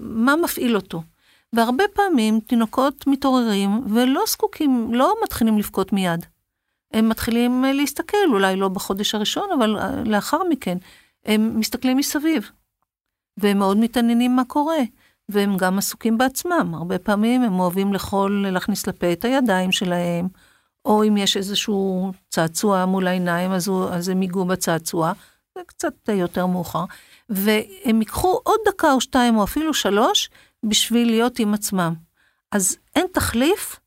מה 0.00 0.36
מפעיל 0.36 0.76
אותו. 0.76 1.02
והרבה 1.52 1.84
פעמים 1.94 2.40
תינוקות 2.40 3.06
מתעוררים 3.06 3.70
ולא 3.94 4.22
זקוקים, 4.28 4.94
לא 4.94 5.14
מתחילים 5.24 5.58
לבכות 5.58 5.92
מיד. 5.92 6.26
הם 6.92 7.08
מתחילים 7.08 7.64
אה, 7.64 7.72
להסתכל, 7.72 8.16
אולי 8.32 8.56
לא 8.56 8.68
בחודש 8.68 9.14
הראשון, 9.14 9.48
אבל 9.58 9.78
אה, 9.78 10.02
לאחר 10.04 10.38
מכן, 10.50 10.78
הם 11.24 11.60
מסתכלים 11.60 11.96
מסביב. 11.96 12.50
והם 13.36 13.58
מאוד 13.58 13.76
מתעניינים 13.76 14.36
מה 14.36 14.44
קורה, 14.44 14.78
והם 15.28 15.56
גם 15.56 15.78
עסוקים 15.78 16.18
בעצמם. 16.18 16.74
הרבה 16.74 16.98
פעמים 16.98 17.42
הם 17.42 17.60
אוהבים 17.60 17.92
לאכול, 17.92 18.46
להכניס 18.50 18.86
לפה 18.86 19.12
את 19.12 19.24
הידיים 19.24 19.72
שלהם, 19.72 20.28
או 20.84 21.04
אם 21.04 21.16
יש 21.16 21.36
איזשהו 21.36 22.12
צעצוע 22.28 22.86
מול 22.86 23.06
העיניים, 23.06 23.52
אז, 23.52 23.68
הוא, 23.68 23.84
אז 23.84 24.08
הם 24.08 24.22
ייגעו 24.22 24.44
בצעצוע, 24.44 25.12
זה 25.54 25.60
קצת 25.66 26.08
יותר 26.08 26.46
מאוחר. 26.46 26.84
והם 27.28 28.00
ייקחו 28.00 28.40
עוד 28.42 28.60
דקה 28.68 28.92
או 28.92 29.00
שתיים, 29.00 29.36
או 29.36 29.44
אפילו 29.44 29.74
שלוש, 29.74 30.30
בשביל 30.62 31.10
להיות 31.10 31.38
עם 31.38 31.54
עצמם. 31.54 31.94
אז 32.52 32.76
אין 32.96 33.06
תחליף 33.12 33.79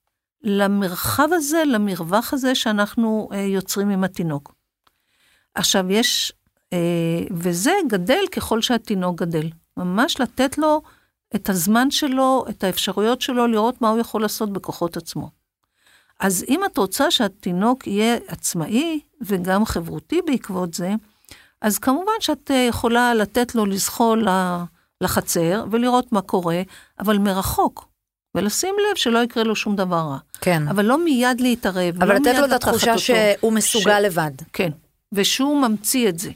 למרחב 0.43 1.27
הזה, 1.31 1.63
למרווח 1.65 2.33
הזה 2.33 2.55
שאנחנו 2.55 3.29
אה, 3.33 3.39
יוצרים 3.39 3.89
עם 3.89 4.03
התינוק. 4.03 4.53
עכשיו 5.55 5.91
יש, 5.91 6.33
אה, 6.73 7.23
וזה 7.31 7.71
גדל 7.87 8.23
ככל 8.31 8.61
שהתינוק 8.61 9.21
גדל. 9.21 9.49
ממש 9.77 10.19
לתת 10.19 10.57
לו 10.57 10.81
את 11.35 11.49
הזמן 11.49 11.91
שלו, 11.91 12.45
את 12.49 12.63
האפשרויות 12.63 13.21
שלו, 13.21 13.47
לראות 13.47 13.81
מה 13.81 13.89
הוא 13.89 13.99
יכול 13.99 14.21
לעשות 14.21 14.53
בכוחות 14.53 14.97
עצמו. 14.97 15.29
אז 16.19 16.45
אם 16.49 16.61
את 16.65 16.77
רוצה 16.77 17.11
שהתינוק 17.11 17.87
יהיה 17.87 18.17
עצמאי 18.27 18.99
וגם 19.21 19.65
חברותי 19.65 20.21
בעקבות 20.27 20.73
זה, 20.73 20.93
אז 21.61 21.79
כמובן 21.79 22.13
שאת 22.19 22.51
אה, 22.51 22.65
יכולה 22.69 23.13
לתת 23.13 23.55
לו 23.55 23.65
לזחול 23.65 24.27
לחצר 25.01 25.65
ולראות 25.71 26.11
מה 26.11 26.21
קורה, 26.21 26.61
אבל 26.99 27.17
מרחוק. 27.17 27.92
ולשים 28.35 28.75
לב 28.89 28.95
שלא 28.97 29.19
יקרה 29.19 29.43
לו 29.43 29.55
שום 29.55 29.75
דבר 29.75 29.95
רע. 29.97 30.17
כן. 30.41 30.67
אבל 30.67 30.85
לא 30.85 31.03
מיד 31.03 31.41
להתערב, 31.41 31.95
אבל 31.97 32.07
לא 32.07 32.13
לתת 32.13 32.35
לו 32.39 32.45
את 32.45 32.51
התחושה. 32.51 32.97
שהוא 32.97 33.53
מסוגל 33.53 33.99
ש- 34.01 34.05
לבד. 34.05 34.31
כן, 34.53 34.69
ושהוא 35.11 35.61
ממציא 35.67 36.09
את 36.09 36.19
זה. 36.19 36.31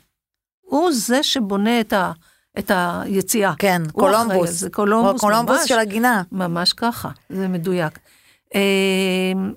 הוא 0.62 0.92
זה 0.92 1.24
שבונה 1.24 1.80
את, 1.80 1.94
ה, 1.94 2.12
את 2.60 2.72
היציאה. 2.76 3.54
כן, 3.58 3.82
קולומבוס. 3.92 4.50
זה, 4.50 4.70
קולומבוס, 4.70 5.22
קולומבוס 5.22 5.60
ממש. 5.60 5.70
של 5.70 5.80
הגינה. 5.80 6.24
ממש 6.32 6.74
ככה, 6.74 7.10
זה 7.30 7.48
מדויק. 7.48 8.00
אמ, 8.56 8.60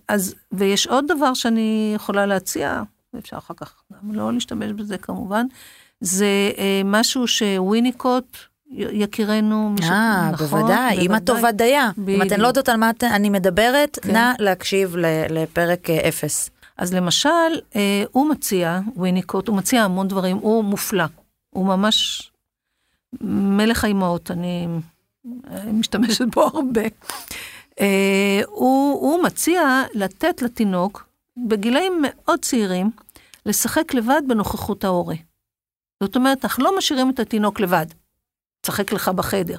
אז, 0.09 0.35
ויש 0.53 0.87
עוד 0.87 1.05
דבר 1.09 1.35
שאני 1.35 1.92
יכולה 1.94 2.26
להציע, 2.26 2.83
ואפשר 3.14 3.38
אחר 3.38 3.55
כך 3.57 3.74
גם 3.92 4.14
לא 4.14 4.33
להשתמש 4.33 4.72
בזה 4.72 4.98
כמובן, 4.98 5.46
זה 6.00 6.26
אה, 6.59 6.83
משהו 6.85 7.26
שוויניקוט, 7.26 8.37
יקירנו, 8.70 9.74
אה, 9.83 10.30
נכון, 10.33 10.46
בוודאי, 10.46 10.96
אמא 10.96 11.06
בוודאי. 11.18 11.20
טובה 11.37 11.52
דייה. 11.52 11.90
אם 12.09 12.22
אתן. 12.22 12.40
לא 12.40 12.46
יודעות 12.48 12.68
על 12.68 12.76
מה 12.76 12.90
את- 12.90 13.04
אני 13.04 13.30
מדברת, 13.30 13.98
כן. 14.02 14.12
נא 14.12 14.33
להקשיב 14.38 14.96
לפרק 15.30 15.90
אה, 15.90 16.09
אפס. 16.09 16.50
אז 16.76 16.94
למשל, 16.94 17.28
אה, 17.76 18.04
הוא 18.12 18.30
מציע, 18.30 18.80
וויניקוט, 18.96 19.48
הוא 19.48 19.56
מציע 19.56 19.83
המון 19.83 20.09
דברים, 20.09 20.37
הוא 20.37 20.64
מופלא. 20.64 21.04
הוא 21.50 21.66
ממש 21.66 22.30
מלך 23.20 23.85
האימהות, 23.85 24.30
אני 24.30 24.66
אה, 25.50 25.72
משתמשת 25.72 26.24
בו 26.35 26.42
הרבה. 26.42 26.83
אה, 27.80 28.40
הוא, 28.46 28.92
הוא 29.00 29.22
מציע 29.22 29.62
לתת 29.94 30.42
לתינוק, 30.42 31.06
בגילאים 31.48 32.02
מאוד 32.02 32.38
צעירים, 32.42 32.90
לשחק 33.46 33.94
לבד 33.94 34.22
בנוכחות 34.28 34.85
ההורה. 34.85 35.14
זאת 36.02 36.16
אומרת, 36.16 36.44
אנחנו 36.44 36.64
לא 36.64 36.78
משאירים 36.78 37.11
את 37.11 37.18
התינוק 37.20 37.61
לבד, 37.61 37.87
תשחק 38.61 38.92
לך 38.92 39.09
בחדר. 39.09 39.59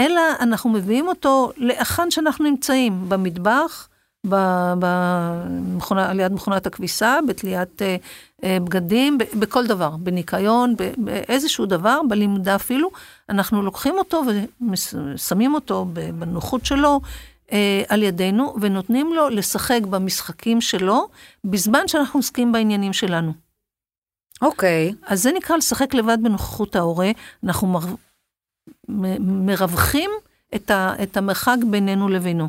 אלא 0.00 0.20
אנחנו 0.40 0.70
מביאים 0.70 1.08
אותו 1.08 1.52
להיכן 1.56 2.10
שאנחנו 2.10 2.44
נמצאים, 2.44 3.08
במטבח, 3.08 3.88
במכונה, 4.78 6.10
על 6.10 6.20
יד 6.20 6.32
מכונת 6.32 6.66
הכביסה, 6.66 7.18
בתליית 7.28 7.82
אה, 7.82 7.96
אה, 8.44 8.58
בגדים, 8.64 9.18
ב- 9.18 9.24
בכל 9.38 9.66
דבר, 9.66 9.90
בניקיון, 9.90 10.74
ב- 10.76 10.92
באיזשהו 10.98 11.66
דבר, 11.66 12.00
בלימודה 12.08 12.54
אפילו, 12.54 12.90
אנחנו 13.28 13.62
לוקחים 13.62 13.94
אותו 13.98 14.22
ושמים 14.72 15.54
אותו 15.54 15.86
בנוחות 16.18 16.66
שלו 16.66 17.00
אה, 17.52 17.82
על 17.88 18.02
ידינו, 18.02 18.54
ונותנים 18.60 19.12
לו 19.12 19.28
לשחק 19.28 19.80
במשחקים 19.90 20.60
שלו, 20.60 21.08
בזמן 21.44 21.88
שאנחנו 21.88 22.18
עוסקים 22.18 22.52
בעניינים 22.52 22.92
שלנו. 22.92 23.43
אוקיי. 24.44 24.92
אז 25.06 25.22
זה 25.22 25.32
נקרא 25.32 25.56
לשחק 25.56 25.94
לבד 25.94 26.18
בנוכחות 26.22 26.76
ההורה, 26.76 27.10
אנחנו 27.44 27.66
מר... 27.66 27.80
מ- 28.88 29.46
מרווחים 29.46 30.10
את, 30.54 30.70
ה... 30.70 30.94
את 31.02 31.16
המרחק 31.16 31.56
בינינו 31.70 32.08
לבינו. 32.08 32.48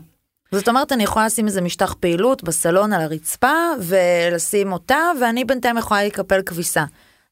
זאת 0.52 0.68
אומרת, 0.70 0.92
אני 0.92 1.04
יכולה 1.04 1.26
לשים 1.26 1.48
איזה 1.48 1.62
משטח 1.62 1.96
פעילות 2.00 2.44
בסלון 2.44 2.94
על 2.94 3.02
הרצפה, 3.02 3.54
ולשים 3.80 4.74
אותה, 4.74 5.12
ואני 5.22 5.46
בינתיים 5.46 5.78
יכולה 5.78 6.04
לקפל 6.04 6.42
כביסה. 6.42 6.84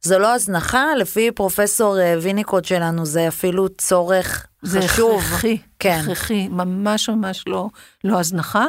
זו 0.02 0.19
לא 0.19 0.34
הזנחה, 0.34 0.95
לפי 0.95 1.32
פרופסור 1.32 1.99
אה, 1.99 2.15
ויניקוד 2.21 2.65
שלנו, 2.65 3.06
זה 3.06 3.28
אפילו 3.28 3.69
צורך 3.69 4.47
זה 4.62 4.82
חשוב. 4.82 5.19
הכרחי, 5.19 5.58
כן. 5.80 5.99
הכרחי, 6.04 6.47
ממש 6.47 7.10
ממש 7.10 7.43
לא, 7.47 7.69
לא 8.04 8.19
הזנחה. 8.19 8.65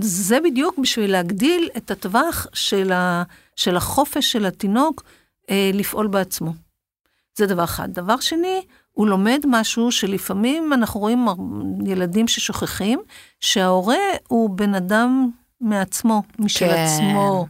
זה 0.00 0.38
בדיוק 0.44 0.78
בשביל 0.78 1.12
להגדיל 1.12 1.68
את 1.76 1.90
הטווח 1.90 2.46
של, 2.52 2.92
ה... 2.92 3.22
של 3.56 3.76
החופש 3.76 4.32
של 4.32 4.46
התינוק 4.46 5.02
אה, 5.50 5.70
לפעול 5.74 6.06
בעצמו. 6.06 6.52
זה 7.34 7.46
דבר 7.46 7.64
אחד. 7.64 7.88
דבר 7.92 8.20
שני, 8.20 8.62
הוא 8.92 9.06
לומד 9.06 9.40
משהו 9.46 9.92
שלפעמים 9.92 10.72
אנחנו 10.72 11.00
רואים 11.00 11.26
ילדים 11.86 12.28
ששוכחים, 12.28 13.00
שההורה 13.40 13.96
הוא 14.28 14.50
בן 14.50 14.74
אדם 14.74 15.30
מעצמו, 15.60 16.22
משל 16.38 16.68
כן. 16.68 16.84
עצמו. 16.84 17.46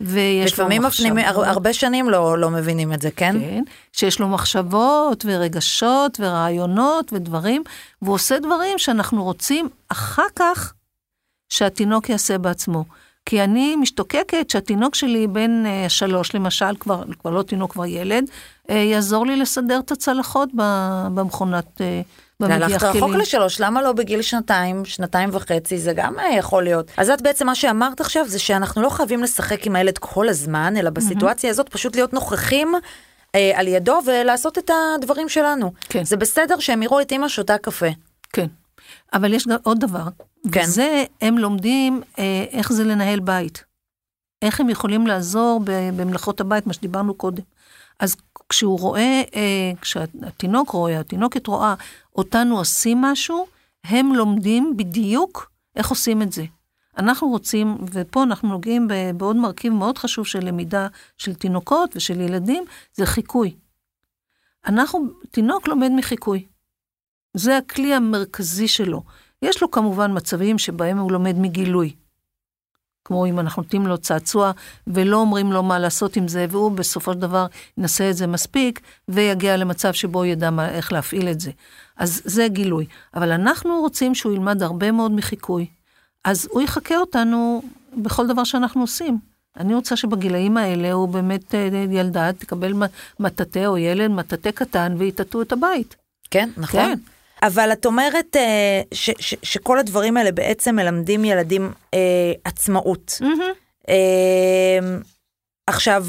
ויש 0.00 0.58
לו 0.58 0.64
לפעמים 0.64 0.82
מפנים, 0.82 1.14
מחשבות. 1.14 1.46
הרבה 1.46 1.72
שנים 1.72 2.10
לא, 2.10 2.38
לא 2.38 2.50
מבינים 2.50 2.92
את 2.92 3.02
זה, 3.02 3.10
כן? 3.10 3.40
כן, 3.40 3.62
שיש 3.92 4.20
לו 4.20 4.28
מחשבות 4.28 5.24
ורגשות 5.28 6.20
ורעיונות 6.20 7.12
ודברים, 7.12 7.62
והוא 8.02 8.14
עושה 8.14 8.38
דברים 8.38 8.78
שאנחנו 8.78 9.24
רוצים 9.24 9.68
אחר 9.88 10.26
כך 10.36 10.74
שהתינוק 11.48 12.08
יעשה 12.08 12.38
בעצמו. 12.38 12.84
כי 13.30 13.44
אני 13.44 13.76
משתוקקת 13.76 14.50
שהתינוק 14.50 14.94
שלי 14.94 15.26
בן 15.26 15.66
אה, 15.66 15.88
שלוש, 15.88 16.34
למשל, 16.34 16.76
כבר, 16.80 17.02
כבר 17.18 17.30
לא 17.30 17.42
תינוק, 17.42 17.72
כבר 17.72 17.86
ילד, 17.86 18.24
אה, 18.70 18.76
יעזור 18.76 19.26
לי 19.26 19.36
לסדר 19.36 19.78
את 19.78 19.92
הצלחות 19.92 20.48
במכונת, 21.14 21.80
אה, 21.80 22.00
הלכת. 22.40 22.82
רחוק 22.82 23.14
לשלוש, 23.14 23.60
למה 23.60 23.82
לא 23.82 23.92
בגיל 23.92 24.22
שנתיים, 24.22 24.84
שנתיים 24.84 25.28
וחצי, 25.32 25.78
זה 25.78 25.92
גם 25.92 26.14
יכול 26.38 26.62
להיות. 26.62 26.90
אז 26.96 27.10
את 27.10 27.22
בעצם 27.22 27.46
מה 27.46 27.54
שאמרת 27.54 28.00
עכשיו 28.00 28.28
זה 28.28 28.38
שאנחנו 28.38 28.82
לא 28.82 28.88
חייבים 28.88 29.22
לשחק 29.22 29.66
עם 29.66 29.76
הילד 29.76 29.98
כל 29.98 30.28
הזמן, 30.28 30.76
אלא 30.76 30.90
בסיטואציה 30.90 31.50
הזאת 31.50 31.68
פשוט 31.68 31.96
להיות 31.96 32.12
נוכחים 32.12 32.74
אה, 33.34 33.52
על 33.54 33.68
ידו 33.68 33.98
ולעשות 34.06 34.58
את 34.58 34.70
הדברים 34.96 35.28
שלנו. 35.28 35.72
כן. 35.88 36.04
זה 36.04 36.16
בסדר 36.16 36.58
שהם 36.58 36.82
יראו 36.82 37.00
את 37.00 37.12
אמא 37.12 37.28
שותה 37.28 37.58
קפה. 37.58 37.88
כן. 38.32 38.46
אבל 39.12 39.34
יש 39.34 39.46
גם 39.48 39.56
עוד 39.62 39.80
דבר, 39.80 40.08
כן. 40.52 40.60
וזה, 40.64 41.04
הם 41.20 41.38
לומדים 41.38 42.02
אה, 42.18 42.44
איך 42.50 42.72
זה 42.72 42.84
לנהל 42.84 43.20
בית. 43.20 43.64
איך 44.42 44.60
הם 44.60 44.70
יכולים 44.70 45.06
לעזור 45.06 45.60
במלאכות 45.96 46.40
הבית, 46.40 46.66
מה 46.66 46.72
שדיברנו 46.72 47.14
קודם. 47.14 47.42
אז 48.00 48.16
כשהוא 48.48 48.78
רואה, 48.78 49.22
אה, 49.34 49.72
כשהתינוק 49.80 50.70
רואה, 50.70 51.00
התינוקת 51.00 51.46
רואה 51.46 51.74
אותנו 52.16 52.58
עושים 52.58 53.00
משהו, 53.00 53.46
הם 53.84 54.14
לומדים 54.14 54.76
בדיוק 54.76 55.50
איך 55.76 55.90
עושים 55.90 56.22
את 56.22 56.32
זה. 56.32 56.44
אנחנו 56.98 57.28
רוצים, 57.28 57.76
ופה 57.92 58.22
אנחנו 58.22 58.48
נוגעים 58.48 58.88
בעוד 59.16 59.36
מרכיב 59.36 59.72
מאוד 59.72 59.98
חשוב 59.98 60.26
של 60.26 60.46
למידה 60.46 60.88
של 61.18 61.34
תינוקות 61.34 61.96
ושל 61.96 62.20
ילדים, 62.20 62.64
זה 62.94 63.06
חיקוי. 63.06 63.54
אנחנו, 64.66 65.06
תינוק 65.30 65.68
לומד 65.68 65.90
מחיקוי. 65.96 66.46
זה 67.34 67.56
הכלי 67.56 67.94
המרכזי 67.94 68.68
שלו. 68.68 69.02
יש 69.42 69.62
לו 69.62 69.70
כמובן 69.70 70.16
מצבים 70.16 70.58
שבהם 70.58 70.98
הוא 70.98 71.12
לומד 71.12 71.38
מגילוי. 71.38 71.94
כמו 73.04 73.26
אם 73.26 73.40
אנחנו 73.40 73.62
נותנים 73.62 73.86
לו 73.86 73.98
צעצוע 73.98 74.52
ולא 74.86 75.16
אומרים 75.16 75.52
לו 75.52 75.62
מה 75.62 75.78
לעשות 75.78 76.16
עם 76.16 76.28
זה, 76.28 76.46
והוא 76.50 76.72
בסופו 76.72 77.12
של 77.12 77.18
דבר 77.18 77.46
ינסה 77.78 78.10
את 78.10 78.16
זה 78.16 78.26
מספיק, 78.26 78.80
ויגיע 79.08 79.56
למצב 79.56 79.92
שבו 79.92 80.18
הוא 80.18 80.26
ידע 80.26 80.50
מה, 80.50 80.68
איך 80.68 80.92
להפעיל 80.92 81.28
את 81.28 81.40
זה. 81.40 81.50
אז 81.96 82.22
זה 82.24 82.48
גילוי. 82.48 82.86
אבל 83.14 83.32
אנחנו 83.32 83.80
רוצים 83.80 84.14
שהוא 84.14 84.32
ילמד 84.32 84.62
הרבה 84.62 84.92
מאוד 84.92 85.12
מחיקוי. 85.12 85.66
אז 86.24 86.48
הוא 86.50 86.62
יחקה 86.62 86.96
אותנו 86.96 87.62
בכל 87.96 88.26
דבר 88.26 88.44
שאנחנו 88.44 88.80
עושים. 88.80 89.18
אני 89.56 89.74
רוצה 89.74 89.96
שבגילאים 89.96 90.56
האלה 90.56 90.92
הוא 90.92 91.08
באמת 91.08 91.54
אה, 91.54 91.68
ילדה 91.90 92.32
תקבל 92.32 92.72
מטאטא 93.20 93.66
או 93.66 93.78
ילד 93.78 94.10
מטאטא 94.10 94.50
קטן 94.50 94.94
ויטאטאו 94.98 95.42
את 95.42 95.52
הבית. 95.52 95.96
כן, 96.30 96.50
נכון. 96.56 96.80
כן. 96.80 96.98
אבל 97.42 97.72
את 97.72 97.86
אומרת 97.86 98.36
אה, 98.36 98.82
ש, 98.94 99.10
ש, 99.18 99.34
שכל 99.42 99.78
הדברים 99.78 100.16
האלה 100.16 100.32
בעצם 100.32 100.76
מלמדים 100.76 101.24
ילדים 101.24 101.72
אה, 101.94 102.32
עצמאות. 102.44 103.18
אה, 103.88 104.78
עכשיו, 105.66 106.06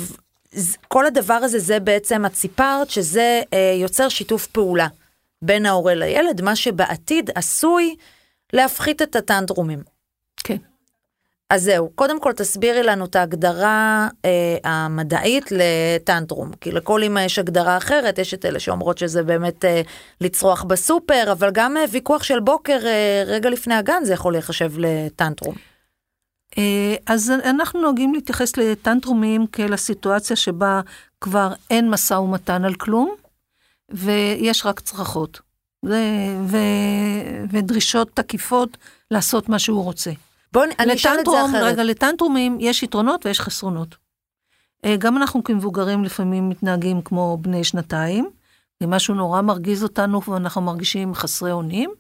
כל 0.88 1.06
הדבר 1.06 1.34
הזה 1.34 1.60
זה 1.60 1.80
בעצם, 1.80 2.26
את 2.26 2.36
סיפרת 2.36 2.90
שזה 2.90 3.42
אה, 3.54 3.74
יוצר 3.82 4.10
שיתוף 4.10 4.48
פעולה 4.48 4.88
בין 5.42 5.66
ההורה 5.66 5.94
לילד, 5.94 6.42
מה 6.42 6.56
שבעתיד 6.56 7.30
עשוי 7.36 7.96
להפחית 8.54 9.02
את 9.02 9.16
הטנטרומים. 9.16 9.91
אז 11.52 11.64
זהו, 11.64 11.90
קודם 11.96 12.20
כל 12.22 12.34
תסבירי 12.34 12.84
לנו 12.84 13.06
את 13.06 13.16
ההגדרה 13.16 14.08
אה, 14.26 14.58
המדעית 14.64 15.50
לטנטרום, 15.52 16.52
כי 16.62 16.72
לכל 16.72 17.04
אמא 17.04 17.20
יש 17.20 17.40
הגדרה 17.40 17.78
אחרת, 17.78 18.18
יש 18.18 18.34
את 18.34 18.46
אלה 18.46 18.60
שאומרות 18.60 18.98
שזה 18.98 19.24
באמת 19.24 19.66
אה, 19.66 19.82
לצרוח 20.22 20.64
בסופר, 20.64 21.32
אבל 21.32 21.52
גם 21.52 21.78
אה, 21.78 21.84
ויכוח 21.92 22.24
של 22.24 22.40
בוקר 22.40 22.80
אה, 22.86 23.24
רגע 23.26 23.50
לפני 23.50 23.76
הגן 23.76 24.04
זה 24.04 24.14
יכול 24.14 24.34
להיחשב 24.34 24.72
לטנטרום. 24.78 25.56
אה, 26.58 26.96
אז 27.06 27.32
אנחנו 27.46 27.82
נוהגים 27.82 28.14
להתייחס 28.14 28.58
לטנטרומים 28.58 29.48
כאל 29.48 29.74
הסיטואציה 29.74 30.36
שבה 30.36 30.82
כבר 31.22 31.54
אין 31.70 31.90
משא 31.90 32.14
ומתן 32.14 32.66
על 32.66 32.74
כלום, 32.74 33.16
ויש 33.90 34.66
רק 34.66 34.80
צרחות. 34.80 35.40
ו- 35.86 36.46
ו- 36.46 37.44
ודרישות 37.52 38.10
תקיפות 38.14 38.78
לעשות 39.12 39.50
מה 39.50 39.60
שהוא 39.60 39.84
רוצה. 39.84 40.12
בואו 40.54 40.66
אני 40.80 40.94
אשאל 40.94 41.20
את 41.20 41.26
זה 41.26 41.46
אחרת. 41.46 41.64
רגע, 41.64 41.84
לטנטרומים 41.84 42.58
יש 42.60 42.84
יתרונות 42.84 43.26
ויש 43.26 43.40
חסרונות. 43.40 43.96
אה, 44.86 44.96
גם 45.00 45.18
אנחנו 45.18 45.44
כמבוגרים 45.44 46.04
לפעמים 46.04 46.50
מתנהגים 46.50 47.02
כמו 47.02 47.38
בני 47.42 47.64
שנתיים, 47.64 48.30
אם 48.84 48.90
משהו 48.90 49.16
נורא 49.16 49.42
מרגיז 49.42 49.84
אותנו 49.84 50.22
ואנחנו 50.28 50.62
מרגישים 50.62 51.14
חסרי 51.14 51.52
אונים, 51.52 51.92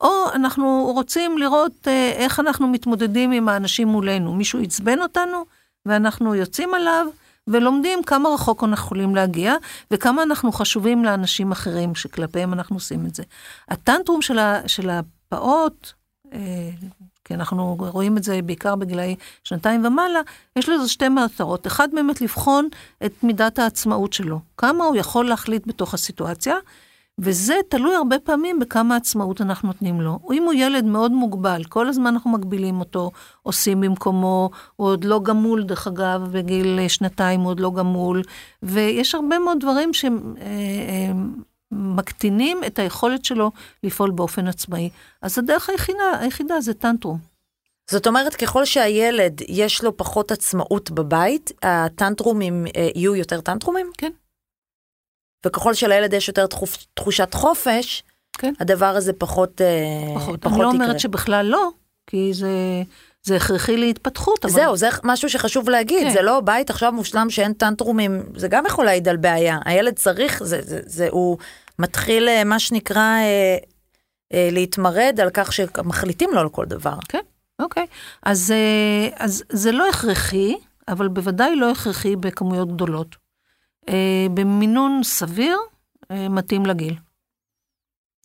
או 0.00 0.10
אנחנו 0.34 0.90
רוצים 0.94 1.38
לראות 1.38 1.88
אה, 1.88 2.10
איך 2.10 2.40
אנחנו 2.40 2.68
מתמודדים 2.68 3.32
עם 3.32 3.48
האנשים 3.48 3.88
מולנו. 3.88 4.34
מישהו 4.34 4.62
עצבן 4.62 5.00
אותנו 5.00 5.44
ואנחנו 5.86 6.34
יוצאים 6.34 6.74
עליו 6.74 7.06
ולומדים 7.46 8.02
כמה 8.02 8.28
רחוק 8.28 8.64
אנחנו 8.64 8.84
יכולים 8.84 9.14
להגיע 9.14 9.54
וכמה 9.90 10.22
אנחנו 10.22 10.52
חשובים 10.52 11.04
לאנשים 11.04 11.52
אחרים 11.52 11.94
שכלפיהם 11.94 12.52
אנחנו 12.52 12.76
עושים 12.76 13.06
את 13.06 13.14
זה. 13.14 13.22
הטנטרום 13.68 14.22
של, 14.22 14.38
ה, 14.38 14.68
של 14.68 14.90
הפעוט, 14.90 15.92
אה, 16.32 16.70
כי 17.24 17.34
אנחנו 17.34 17.76
רואים 17.78 18.16
את 18.16 18.24
זה 18.24 18.42
בעיקר 18.42 18.74
בגילאי 18.74 19.16
שנתיים 19.44 19.84
ומעלה, 19.84 20.20
יש 20.56 20.68
לזה 20.68 20.88
שתי 20.88 21.08
מטרות. 21.08 21.66
אחד 21.66 21.88
באמת 21.92 22.20
לבחון 22.20 22.68
את 23.06 23.12
מידת 23.24 23.58
העצמאות 23.58 24.12
שלו, 24.12 24.40
כמה 24.56 24.84
הוא 24.84 24.96
יכול 24.96 25.28
להחליט 25.28 25.66
בתוך 25.66 25.94
הסיטואציה, 25.94 26.54
וזה 27.18 27.54
תלוי 27.68 27.94
הרבה 27.94 28.18
פעמים 28.18 28.58
בכמה 28.58 28.96
עצמאות 28.96 29.40
אנחנו 29.40 29.68
נותנים 29.68 30.00
לו. 30.00 30.18
אם 30.32 30.42
הוא 30.42 30.52
ילד 30.52 30.84
מאוד 30.84 31.12
מוגבל, 31.12 31.64
כל 31.68 31.88
הזמן 31.88 32.06
אנחנו 32.06 32.30
מגבילים 32.30 32.80
אותו, 32.80 33.10
עושים 33.42 33.80
במקומו, 33.80 34.50
הוא 34.76 34.88
עוד 34.88 35.04
לא 35.04 35.20
גמול, 35.22 35.62
דרך 35.62 35.86
אגב, 35.86 36.28
בגיל 36.32 36.78
אה, 36.78 36.88
שנתיים 36.88 37.40
הוא 37.40 37.50
עוד 37.50 37.60
לא 37.60 37.70
גמול, 37.70 38.22
ויש 38.62 39.14
הרבה 39.14 39.38
מאוד 39.38 39.60
דברים 39.60 39.92
שמקטינים 39.92 41.53
אה, 42.24 42.66
את 42.66 42.78
היכולת 42.78 43.24
שלו 43.24 43.50
לפעול 43.82 44.10
באופן 44.10 44.46
עצמאי. 44.46 44.90
אז 45.22 45.38
הדרך 45.38 45.70
היחידה, 45.70 46.18
היחידה 46.20 46.60
זה 46.60 46.74
טנטרום. 46.74 47.18
זאת 47.90 48.06
אומרת, 48.06 48.34
ככל 48.34 48.64
שהילד 48.64 49.40
יש 49.48 49.84
לו 49.84 49.96
פחות 49.96 50.32
עצמאות 50.32 50.90
בבית, 50.90 51.52
הטנטרומים 51.62 52.66
יהיו 52.94 53.16
יותר 53.16 53.40
טנטרומים? 53.40 53.90
כן. 53.98 54.10
וככל 55.46 55.74
שלילד 55.74 56.12
יש 56.12 56.28
יותר 56.28 56.46
תחופ, 56.46 56.76
תחושת 56.94 57.34
חופש, 57.34 58.02
כן. 58.38 58.52
הדבר 58.60 58.96
הזה 58.96 59.12
פחות, 59.12 59.60
אה, 59.60 60.14
פחות, 60.14 60.40
פחות 60.40 60.54
אני 60.54 60.62
לא 60.62 60.70
אומרת 60.70 61.00
שבכלל 61.00 61.46
לא, 61.46 61.68
כי 62.06 62.30
זה, 62.34 62.82
זה 63.22 63.36
הכרחי 63.36 63.76
להתפתחות. 63.76 64.44
אבל... 64.44 64.54
זהו, 64.54 64.76
זה 64.76 64.88
משהו 65.04 65.30
שחשוב 65.30 65.70
להגיד, 65.70 66.06
כן. 66.08 66.12
זה 66.12 66.22
לא 66.22 66.40
בית 66.40 66.70
עכשיו 66.70 66.92
מושלם 66.92 67.30
שאין 67.30 67.52
טנטרומים, 67.52 68.22
זה 68.36 68.48
גם 68.48 68.66
יכול 68.66 68.84
להעיד 68.84 69.08
על 69.08 69.16
בעיה. 69.16 69.58
הילד 69.64 69.94
צריך, 69.94 70.42
זה, 70.44 70.60
זה, 70.62 70.80
זה, 70.86 71.08
הוא 71.10 71.38
מתחיל 71.78 72.28
אה, 72.28 72.44
מה 72.44 72.58
שנקרא 72.58 73.02
אה, 73.02 73.56
אה, 74.32 74.48
להתמרד 74.52 75.20
על 75.22 75.30
כך 75.30 75.52
שמחליטים 75.52 76.30
לו 76.32 76.40
על 76.40 76.48
כל 76.48 76.64
דבר. 76.66 76.96
כן, 77.08 77.22
אוקיי. 77.58 77.86
אז, 78.22 78.50
אה, 78.50 79.08
אז 79.24 79.44
זה 79.48 79.72
לא 79.72 79.88
הכרחי, 79.88 80.54
אבל 80.88 81.08
בוודאי 81.08 81.56
לא 81.56 81.70
הכרחי 81.70 82.16
בכמויות 82.16 82.72
גדולות. 82.72 83.24
במינון 84.34 85.00
סביר, 85.02 85.58
מתאים 86.12 86.66
לגיל. 86.66 86.94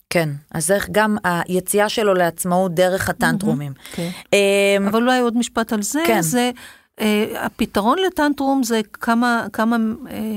כן, 0.09 0.29
אז 0.51 0.71
איך 0.71 0.89
גם 0.91 1.17
היציאה 1.23 1.89
שלו 1.89 2.13
לעצמאות 2.13 2.73
דרך 2.75 3.09
הטנטרומים. 3.09 3.73
כן. 3.91 4.09
אה, 4.33 4.77
אבל 4.87 5.01
אולי 5.01 5.19
עוד 5.19 5.37
משפט 5.37 5.73
על 5.73 5.81
זה, 5.81 6.03
כן. 6.07 6.21
זה 6.21 6.51
הפתרון 7.35 7.97
לטנטרום 7.99 8.63
זה 8.63 8.81
כמה, 8.93 9.45
כמה 9.53 9.77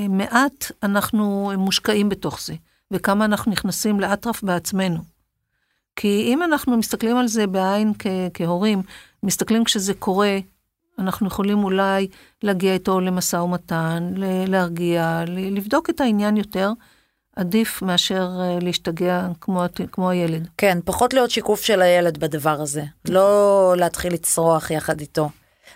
מעט 0.09 0.73
אנחנו 0.83 1.53
מושקעים 1.59 2.09
בתוך 2.09 2.41
זה, 2.41 2.55
וכמה 2.93 3.25
אנחנו 3.25 3.53
נכנסים 3.53 4.01
לאטרף 4.01 4.43
בעצמנו. 4.43 4.99
כי 5.97 6.23
אם 6.27 6.43
אנחנו 6.43 6.77
מסתכלים 6.77 7.17
על 7.17 7.29
זה 7.29 7.47
בעין 7.47 7.93
כ- 7.99 8.07
כהורים, 8.35 8.83
מסתכלים 9.23 9.65
כשזה 9.65 9.95
קורה, 9.95 10.39
אנחנו 10.99 11.27
יכולים 11.27 11.65
אולי 11.65 12.09
להגיע 12.43 12.75
איתו 12.75 13.01
למשא 13.01 13.37
ומתן, 13.37 14.15
להרגיע, 14.47 15.25
לבדוק 15.27 15.91
את 15.91 16.01
העניין 16.01 16.37
יותר. 16.37 16.73
עדיף 17.37 17.83
מאשר 17.83 18.29
אה, 18.41 18.59
להשתגע 18.63 19.29
כמו, 19.41 19.63
כמו 19.93 20.11
הילד. 20.11 20.49
כן, 20.57 20.79
פחות 20.85 21.15
להיות 21.15 21.31
שיקוף 21.31 21.63
של 21.63 21.83
הילד 21.83 22.19
בדבר 22.19 22.61
הזה. 22.61 22.85
לא 23.09 23.75
להתחיל 23.77 24.13
לצרוח 24.13 24.71
יחד 24.71 25.01
איתו. 25.01 25.31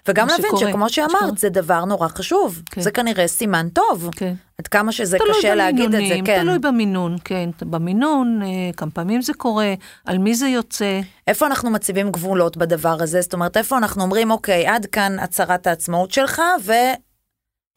וגם 0.09 0.29
להבין 0.29 0.47
שקורה, 0.47 0.71
שכמו 0.71 0.89
שאמרת, 0.89 1.11
שקורה. 1.11 1.31
זה 1.37 1.49
דבר 1.49 1.85
נורא 1.85 2.09
חשוב. 2.09 2.63
כן. 2.71 2.81
זה 2.81 2.91
כנראה 2.91 3.29
סימן 3.29 3.69
טוב. 3.69 4.11
כן. 4.17 4.35
עד 4.61 4.69
כמה 4.69 4.93
שזה 4.93 5.19
קשה 5.31 5.55
להגיד 5.55 5.95
את 5.95 6.09
זה, 6.09 6.15
כן. 6.25 6.43
תלוי 6.43 6.59
במינון, 6.59 7.17
כן. 7.25 7.51
במינון, 7.61 8.43
אה, 8.43 8.71
כמה 8.77 8.91
פעמים 8.91 9.23
זה 9.23 9.35
קורה, 9.35 9.75
על 10.05 10.19
מי 10.19 10.35
זה 10.35 10.49
יוצא. 10.49 11.01
איפה 11.27 11.47
אנחנו 11.47 11.71
מציבים 11.71 12.11
גבולות 12.11 12.57
בדבר 12.57 12.97
הזה? 13.03 13.21
זאת 13.21 13.35
אומרת, 13.35 13.57
איפה 13.57 13.79
אנחנו 13.79 14.03
אומרים, 14.03 14.31
אוקיי, 14.31 14.67
עד 14.67 14.87
כאן 14.87 15.19
הצהרת 15.19 15.67
העצמאות 15.67 16.11
שלך, 16.11 16.43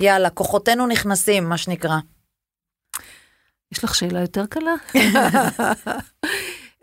ויאללה, 0.02 0.30
כוחותינו 0.30 0.88
נכנסים, 0.88 1.50
מה 1.50 1.58
שנקרא. 1.58 1.98
יש 3.72 3.84
לך 3.84 3.96
שאלה 3.96 4.22
יותר 4.22 4.46
קלה? 4.46 4.76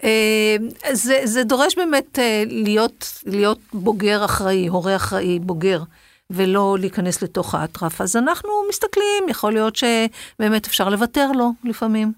אה, 0.04 0.56
זה, 0.92 1.20
זה 1.24 1.44
דורש 1.44 1.76
באמת 1.76 2.18
אה, 2.18 2.42
להיות, 2.46 3.22
להיות 3.26 3.58
בוגר 3.72 4.24
אחראי, 4.24 4.66
הורה 4.66 4.96
אחראי, 4.96 5.38
בוגר, 5.38 5.82
ולא 6.30 6.76
להיכנס 6.80 7.22
לתוך 7.22 7.54
האטרף. 7.54 8.00
אז 8.00 8.16
אנחנו 8.16 8.50
מסתכלים, 8.68 9.28
יכול 9.28 9.52
להיות 9.52 9.76
שבאמת 9.76 10.66
אפשר 10.66 10.88
לוותר 10.88 11.32
לו 11.32 11.52
לפעמים. 11.64 12.12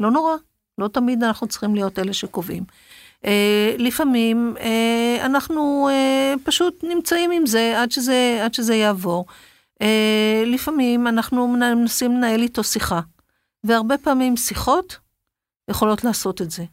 לא 0.00 0.10
נורא, 0.10 0.36
לא 0.78 0.88
תמיד 0.88 1.24
אנחנו 1.24 1.46
צריכים 1.46 1.74
להיות 1.74 1.98
אלה 1.98 2.12
שקובעים. 2.12 2.64
Uh, 3.22 3.26
לפעמים 3.78 4.54
uh, 4.58 5.26
אנחנו 5.26 5.88
uh, 5.90 6.38
פשוט 6.44 6.84
נמצאים 6.84 7.30
עם 7.30 7.46
זה 7.46 7.74
עד 7.82 7.90
שזה, 7.90 8.40
עד 8.44 8.54
שזה 8.54 8.74
יעבור. 8.74 9.26
Uh, 9.82 9.86
לפעמים 10.46 11.06
אנחנו 11.06 11.48
מנסים 11.48 12.12
לנהל 12.12 12.42
איתו 12.42 12.64
שיחה, 12.64 13.00
והרבה 13.64 13.98
פעמים 13.98 14.36
שיחות 14.36 14.98
יכולות 15.68 16.04
לעשות 16.04 16.42
את 16.42 16.50
זה. 16.50 16.64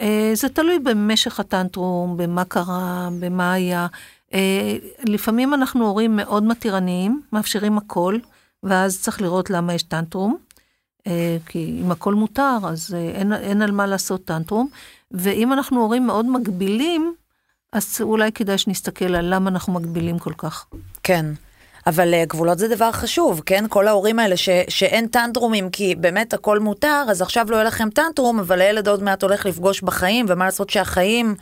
אה, 0.00 0.30
זה 0.34 0.48
תלוי 0.48 0.78
במשך 0.78 1.40
הטנטרום, 1.40 2.16
במה 2.16 2.44
קרה, 2.44 3.08
במה 3.20 3.52
היה. 3.52 3.86
אה, 4.34 4.76
לפעמים 5.04 5.54
אנחנו 5.54 5.86
הורים 5.86 6.16
מאוד 6.16 6.42
מתירניים, 6.42 7.22
מאפשרים 7.32 7.78
הכל, 7.78 8.18
ואז 8.62 9.00
צריך 9.00 9.22
לראות 9.22 9.50
למה 9.50 9.74
יש 9.74 9.82
טנטרום. 9.82 10.36
אה, 11.06 11.36
כי 11.46 11.80
אם 11.84 11.90
הכל 11.90 12.14
מותר, 12.14 12.58
אז 12.64 12.94
אין, 13.14 13.32
אין 13.32 13.62
על 13.62 13.70
מה 13.70 13.86
לעשות 13.86 14.24
טנטרום. 14.24 14.68
ואם 15.10 15.52
אנחנו 15.52 15.80
הורים 15.80 16.06
מאוד 16.06 16.26
מגבילים, 16.26 17.14
אז 17.72 17.98
אולי 18.00 18.32
כדאי 18.32 18.58
שנסתכל 18.58 19.14
על 19.14 19.34
למה 19.34 19.50
אנחנו 19.50 19.72
מגבילים 19.72 20.18
כל 20.18 20.32
כך. 20.36 20.66
כן. 21.02 21.26
אבל 21.86 22.14
uh, 22.14 22.26
גבולות 22.26 22.58
זה 22.58 22.68
דבר 22.68 22.92
חשוב, 22.92 23.42
כן? 23.46 23.64
כל 23.68 23.88
ההורים 23.88 24.18
האלה 24.18 24.36
ש, 24.36 24.48
שאין 24.68 25.06
טנטרומים 25.06 25.70
כי 25.70 25.94
באמת 25.94 26.34
הכל 26.34 26.58
מותר, 26.58 27.04
אז 27.08 27.22
עכשיו 27.22 27.46
לא 27.50 27.56
יהיה 27.56 27.64
לכם 27.64 27.90
טנטרום, 27.90 28.38
אבל 28.38 28.60
הילד 28.60 28.88
עוד 28.88 29.02
מעט 29.02 29.22
הולך 29.22 29.46
לפגוש 29.46 29.82
בחיים, 29.82 30.26
ומה 30.28 30.44
לעשות 30.44 30.70
שהחיים 30.70 31.34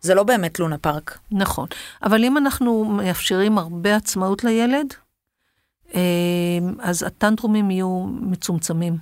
זה 0.00 0.14
לא 0.14 0.22
באמת 0.22 0.58
לונה 0.58 0.78
פארק. 0.78 1.18
נכון, 1.30 1.68
אבל 2.02 2.24
אם 2.24 2.36
אנחנו 2.36 2.84
מאפשרים 2.84 3.58
הרבה 3.58 3.96
עצמאות 3.96 4.44
לילד, 4.44 4.94
אה, 5.94 6.00
אז 6.78 7.02
הטנטרומים 7.02 7.70
יהיו 7.70 8.06
מצומצמים. 8.20 8.96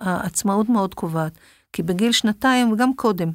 העצמאות 0.00 0.68
מאוד 0.68 0.94
קובעת, 0.94 1.32
כי 1.72 1.82
בגיל 1.82 2.12
שנתיים 2.12 2.72
וגם 2.72 2.94
קודם, 2.94 3.30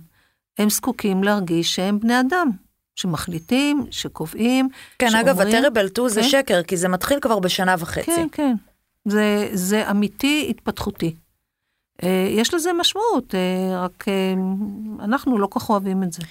הם 0.57 0.69
זקוקים 0.69 1.23
להרגיש 1.23 1.75
שהם 1.75 1.99
בני 1.99 2.19
אדם. 2.19 2.49
שמחליטים, 2.95 3.85
שקובעים, 3.91 4.69
כן, 4.99 5.09
שאומרים... 5.09 5.27
אגב, 5.27 5.41
הטרבל 5.41 5.87
2 5.87 6.07
כן? 6.07 6.13
זה 6.13 6.23
שקר, 6.23 6.63
כי 6.63 6.77
זה 6.77 6.87
מתחיל 6.87 7.19
כבר 7.19 7.39
בשנה 7.39 7.75
וחצי. 7.79 8.05
כן, 8.05 8.27
כן. 8.31 8.55
זה, 9.05 9.49
זה 9.53 9.91
אמיתי 9.91 10.47
התפתחותי. 10.49 11.15
אה, 12.03 12.27
יש 12.29 12.53
לזה 12.53 12.73
משמעות, 12.73 13.35
אה, 13.35 13.83
רק 13.83 14.05
אנחנו 14.99 15.39
לא 15.39 15.47
כך 15.51 15.69
אוהבים 15.69 16.03
את 16.03 16.13
זה. 16.13 16.21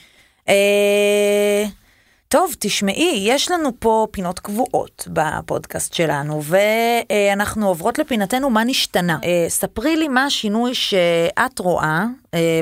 טוב, 2.28 2.54
תשמעי, 2.58 3.24
יש 3.26 3.50
לנו 3.50 3.70
פה 3.78 4.06
פינות 4.10 4.38
קבועות 4.38 5.08
בפודקאסט 5.12 5.94
שלנו, 5.94 6.42
ואנחנו 6.42 7.68
עוברות 7.68 7.98
לפינתנו 7.98 8.50
מה 8.50 8.64
נשתנה. 8.64 9.18
ספרי 9.48 9.96
לי 9.96 10.08
מה 10.08 10.24
השינוי 10.24 10.74
שאת 10.74 11.58
רואה 11.58 12.04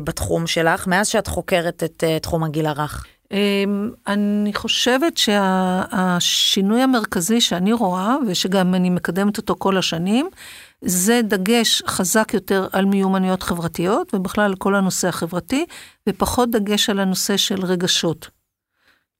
בתחום 0.04 0.46
שלך 0.46 0.86
מאז 0.86 1.08
שאת 1.08 1.26
חוקרת 1.26 1.82
את 1.84 2.04
תחום 2.22 2.44
הגיל 2.44 2.66
הרך. 2.66 3.04
אני 4.06 4.54
חושבת 4.54 5.16
שהשינוי 5.16 6.82
המרכזי 6.82 7.40
שאני 7.40 7.72
רואה, 7.72 8.16
ושגם 8.26 8.74
אני 8.74 8.90
מקדמת 8.90 9.36
אותו 9.36 9.54
כל 9.58 9.76
השנים, 9.76 10.28
זה 10.84 11.20
דגש 11.24 11.82
חזק 11.86 12.34
יותר 12.34 12.68
על 12.72 12.84
מיומנויות 12.84 13.42
חברתיות, 13.42 14.14
ובכלל 14.14 14.44
על 14.44 14.54
כל 14.54 14.74
הנושא 14.74 15.08
החברתי, 15.08 15.66
ופחות 16.08 16.50
דגש 16.50 16.90
על 16.90 17.00
הנושא 17.00 17.36
של 17.36 17.64
רגשות. 17.64 18.36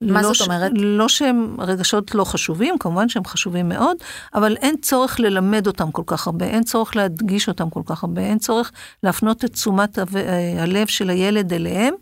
מה 0.01 0.23
לא 0.23 0.33
זאת 0.33 0.47
אומרת? 0.47 0.73
לא 0.75 1.09
שהם 1.09 1.57
רגשות 1.59 2.14
לא 2.14 2.25
חשובים, 2.25 2.79
כמובן 2.79 3.09
שהם 3.09 3.25
חשובים 3.25 3.69
מאוד, 3.69 3.97
אבל 4.35 4.57
אין 4.57 4.77
צורך 4.83 5.21
ללמד 5.21 5.66
אותם 5.66 5.90
כל 5.90 6.03
כך 6.07 6.27
הרבה, 6.27 6.47
אין 6.47 6.62
צורך 6.62 6.97
להדגיש 6.97 7.49
אותם 7.49 7.71
כל 7.71 7.83
כך 7.87 8.05
הרבה, 8.05 8.23
אין 8.23 8.38
צורך 8.38 8.73
להפנות 9.03 9.45
את 9.45 9.53
תשומת 9.53 9.99
אה, 9.99 10.62
הלב 10.62 10.87
של 10.87 11.11
הילד 11.11 11.53
אליהם, 11.53 11.95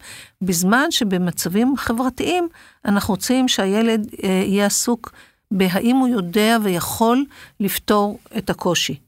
בזמן 0.42 0.90
שבמצבים 0.90 1.76
חברתיים 1.76 2.48
אנחנו 2.84 3.14
רוצים 3.14 3.48
שהילד 3.48 4.06
אה, 4.22 4.28
יהיה 4.28 4.66
עסוק 4.66 5.12
בהאם 5.50 5.96
הוא 5.96 6.08
יודע 6.08 6.56
ויכול 6.62 7.24
לפתור 7.60 8.18
את 8.38 8.50
הקושי. 8.50 9.03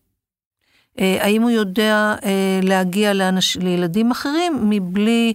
אה, 1.01 1.19
האם 1.21 1.42
הוא 1.42 1.51
יודע 1.51 2.15
להגיע 2.63 3.13
לאנש, 3.13 3.57
לילדים 3.57 4.11
אחרים 4.11 4.71
מבלי 4.71 5.35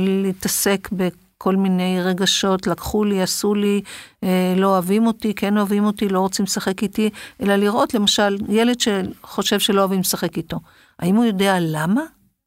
להתעסק 0.00 0.88
ב... 0.96 1.08
כל 1.38 1.56
מיני 1.56 2.02
רגשות, 2.02 2.66
לקחו 2.66 3.04
לי, 3.04 3.22
עשו 3.22 3.54
לי, 3.54 3.82
אה, 4.24 4.54
לא 4.56 4.66
אוהבים 4.66 5.06
אותי, 5.06 5.34
כן 5.34 5.58
אוהבים 5.58 5.84
אותי, 5.84 6.08
לא 6.08 6.20
רוצים 6.20 6.44
לשחק 6.44 6.82
איתי, 6.82 7.10
אלא 7.42 7.56
לראות 7.56 7.94
למשל 7.94 8.38
ילד 8.48 8.76
שחושב 8.80 9.58
שלא 9.58 9.80
אוהבים 9.80 10.00
לשחק 10.00 10.36
איתו. 10.36 10.60
האם 10.98 11.16
הוא 11.16 11.24
יודע 11.24 11.56
למה? 11.60 12.02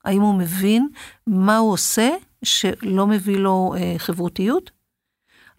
האם 0.05 0.21
הוא 0.21 0.35
מבין 0.35 0.87
מה 1.27 1.57
הוא 1.57 1.73
עושה 1.73 2.09
שלא 2.43 3.07
מביא 3.07 3.37
לו 3.37 3.73
אה, 3.77 3.95
חברותיות? 3.97 4.71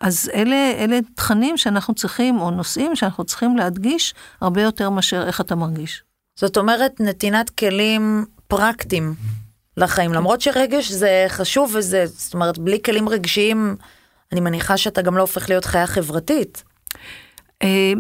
אז 0.01 0.31
אלה, 0.35 0.73
אלה 0.79 0.99
תכנים 1.15 1.57
שאנחנו 1.57 1.95
צריכים, 1.95 2.41
או 2.41 2.51
נושאים 2.51 2.97
שאנחנו 2.97 3.25
צריכים 3.25 3.57
להדגיש 3.57 4.15
הרבה 4.41 4.63
יותר 4.63 4.91
מאשר 4.91 5.27
איך 5.27 5.41
אתה 5.41 5.55
מרגיש. 5.55 6.03
זאת 6.37 6.57
אומרת, 6.57 7.01
נתינת 7.01 7.51
כלים 7.51 8.25
פרקטיים 8.47 9.15
לחיים, 9.77 10.13
למרות 10.13 10.41
שרגש 10.41 10.91
זה 10.91 11.25
חשוב 11.29 11.73
וזה, 11.75 12.07
זאת 12.07 12.35
אומרת, 12.35 12.59
בלי 12.59 12.79
כלים 12.85 13.09
רגשיים, 13.09 13.77
אני 14.33 14.41
מניחה 14.41 14.77
שאתה 14.77 15.03
גם 15.03 15.17
לא 15.17 15.21
הופך 15.21 15.49
להיות 15.49 15.65
חיה 15.65 15.87
חברתית. 15.87 16.65
אה, 17.63 17.93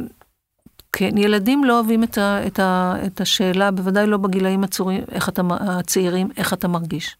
כן, 0.92 1.18
ילדים 1.18 1.64
לא 1.64 1.74
אוהבים 1.74 2.04
את, 2.04 2.18
ה, 2.18 2.46
את, 2.46 2.58
ה, 2.58 2.94
את 3.06 3.20
השאלה, 3.20 3.70
בוודאי 3.70 4.06
לא 4.06 4.16
בגילאים 4.16 4.64
הצורים, 4.64 5.04
איך 5.12 5.28
אתה, 5.28 5.42
הצעירים, 5.60 6.28
איך 6.36 6.52
אתה 6.52 6.68
מרגיש. 6.68 7.16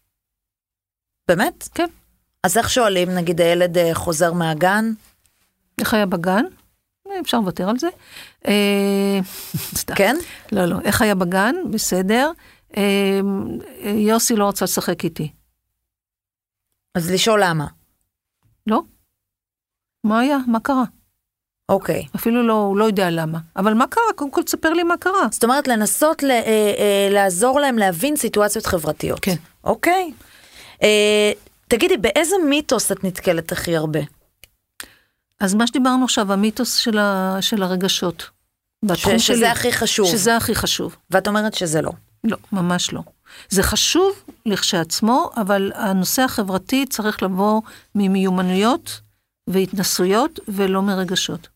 באמת? 1.27 1.69
כן. 1.73 1.87
אז 2.43 2.57
איך 2.57 2.69
שואלים, 2.69 3.09
נגיד 3.09 3.41
הילד 3.41 3.77
אה, 3.77 3.89
חוזר 3.93 4.33
מהגן? 4.33 4.93
איך 5.79 5.93
היה 5.93 6.05
בגן? 6.05 6.43
אה, 7.15 7.19
אפשר 7.19 7.39
לוותר 7.39 7.69
על 7.69 7.77
זה. 7.77 7.87
אה. 8.47 9.19
כן? 9.97 10.15
לא, 10.51 10.65
לא. 10.65 10.75
איך 10.83 11.01
היה 11.01 11.15
בגן? 11.15 11.55
בסדר. 11.71 12.31
אה, 12.77 13.19
יוסי 13.83 14.35
לא 14.35 14.49
רצה 14.49 14.65
לשחק 14.65 15.03
איתי. 15.03 15.31
אז 16.95 17.11
לשאול 17.11 17.43
למה. 17.43 17.65
לא. 18.67 18.81
מה 20.03 20.19
היה? 20.19 20.37
מה 20.47 20.59
קרה? 20.59 20.83
אוקיי. 21.69 22.03
אפילו 22.15 22.47
לא, 22.47 22.53
הוא 22.53 22.77
לא 22.77 22.85
יודע 22.85 23.09
למה. 23.09 23.39
אבל 23.55 23.73
מה 23.73 23.87
קרה? 23.87 24.03
קודם 24.15 24.31
כל 24.31 24.43
תספר 24.43 24.69
לי 24.69 24.83
מה 24.83 24.97
קרה. 24.97 25.27
זאת 25.31 25.43
אומרת, 25.43 25.67
לנסות 25.67 26.23
ל, 26.23 26.31
אה, 26.31 26.39
אה, 26.77 27.07
לעזור 27.11 27.59
להם 27.59 27.77
להבין 27.77 28.15
סיטואציות 28.15 28.65
חברתיות. 28.65 29.19
כן. 29.21 29.35
אוקיי. 29.63 30.11
אה, 30.83 31.31
תגידי, 31.67 31.97
באיזה 31.97 32.35
מיתוס 32.49 32.91
את 32.91 33.03
נתקלת 33.03 33.51
הכי 33.51 33.75
הרבה? 33.75 33.99
אז 35.43 35.53
מה 35.53 35.67
שדיברנו 35.67 36.03
עכשיו, 36.03 36.33
המיתוס 36.33 36.75
של, 36.75 36.97
ה, 36.97 37.37
של 37.41 37.63
הרגשות. 37.63 38.29
ש, 38.93 39.01
שזה 39.01 39.19
שלי. 39.19 39.47
הכי 39.47 39.71
חשוב. 39.71 40.07
שזה 40.07 40.37
הכי 40.37 40.55
חשוב. 40.55 40.95
ואת 41.11 41.27
אומרת 41.27 41.53
שזה 41.53 41.81
לא. 41.81 41.91
לא, 42.23 42.37
ממש 42.51 42.93
לא. 42.93 43.01
זה 43.49 43.63
חשוב 43.63 44.23
לכשעצמו, 44.45 45.29
אבל 45.35 45.71
הנושא 45.75 46.21
החברתי 46.21 46.85
צריך 46.89 47.23
לבוא 47.23 47.61
ממיומנויות 47.95 49.01
והתנסויות 49.47 50.39
ולא 50.47 50.81
מרגשות. 50.81 51.47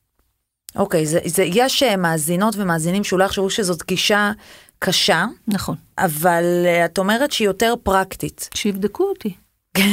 אוקיי, 0.75 1.05
זה, 1.05 1.19
זה, 1.25 1.43
יש 1.43 1.83
אה, 1.83 1.97
מאזינות 1.97 2.55
ומאזינים 2.57 3.03
שאולי 3.03 3.25
יחשבו 3.25 3.49
שזאת 3.49 3.87
גישה 3.87 4.31
קשה, 4.79 5.25
נכון. 5.47 5.75
אבל 5.97 6.43
אה, 6.65 6.85
את 6.85 6.97
אומרת 6.97 7.31
שהיא 7.31 7.47
יותר 7.47 7.73
פרקטית. 7.83 8.49
שיבדקו 8.53 9.03
אותי. 9.03 9.33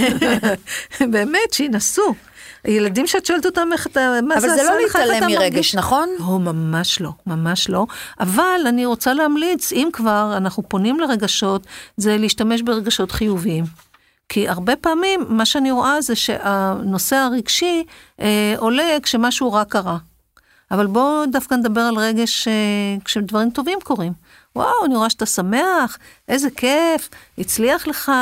באמת, 1.12 1.53
שינסו. 1.53 2.14
ילדים 2.67 3.07
שאת 3.07 3.27
שואלת 3.27 3.47
אותם 3.47 3.69
איך 3.73 3.87
אתה, 3.87 4.21
מה 4.23 4.35
אבל 4.35 4.41
זה 4.41 4.49
זה 4.49 4.55
עשה 4.55 4.65
לא 4.65 4.77
לך, 4.77 4.97
איך 4.97 4.97
להתעלם 4.97 5.17
אתה 5.17 5.27
מרגש, 5.27 5.43
מרגיש? 5.43 5.75
נכון? 5.75 6.09
לא, 6.19 6.39
ממש 6.39 7.01
לא, 7.01 7.11
ממש 7.27 7.69
לא. 7.69 7.87
אבל 8.21 8.61
אני 8.67 8.87
רוצה 8.87 9.15
להמליץ, 9.15 9.73
אם 9.73 9.89
כבר 9.93 10.35
אנחנו 10.37 10.62
פונים 10.69 11.01
לרגשות, 11.01 11.67
זה 11.97 12.17
להשתמש 12.17 12.62
ברגשות 12.62 13.12
חיוביים. 13.12 13.65
כי 14.29 14.49
הרבה 14.49 14.77
פעמים 14.77 15.21
מה 15.29 15.47
שאני 15.47 15.71
רואה 15.71 16.01
זה 16.01 16.17
שהנושא 16.17 17.17
הרגשי 17.17 17.85
אה, 18.21 18.55
עולה 18.59 18.97
כשמשהו 19.03 19.53
רע 19.53 19.65
קרה. 19.65 19.97
אבל 20.71 20.87
בואו 20.87 21.27
דווקא 21.27 21.55
נדבר 21.55 21.81
על 21.81 21.99
רגש 21.99 22.49
אה, 22.49 22.53
כשדברים 23.05 23.51
טובים 23.51 23.79
קורים. 23.85 24.12
וואו, 24.57 24.85
אני 24.85 24.97
רואה 24.97 25.11
שאתה 25.11 25.27
שמח, 25.27 25.99
איזה 26.29 26.51
כיף, 26.51 27.09
הצליח 27.39 27.87
לך, 27.87 28.12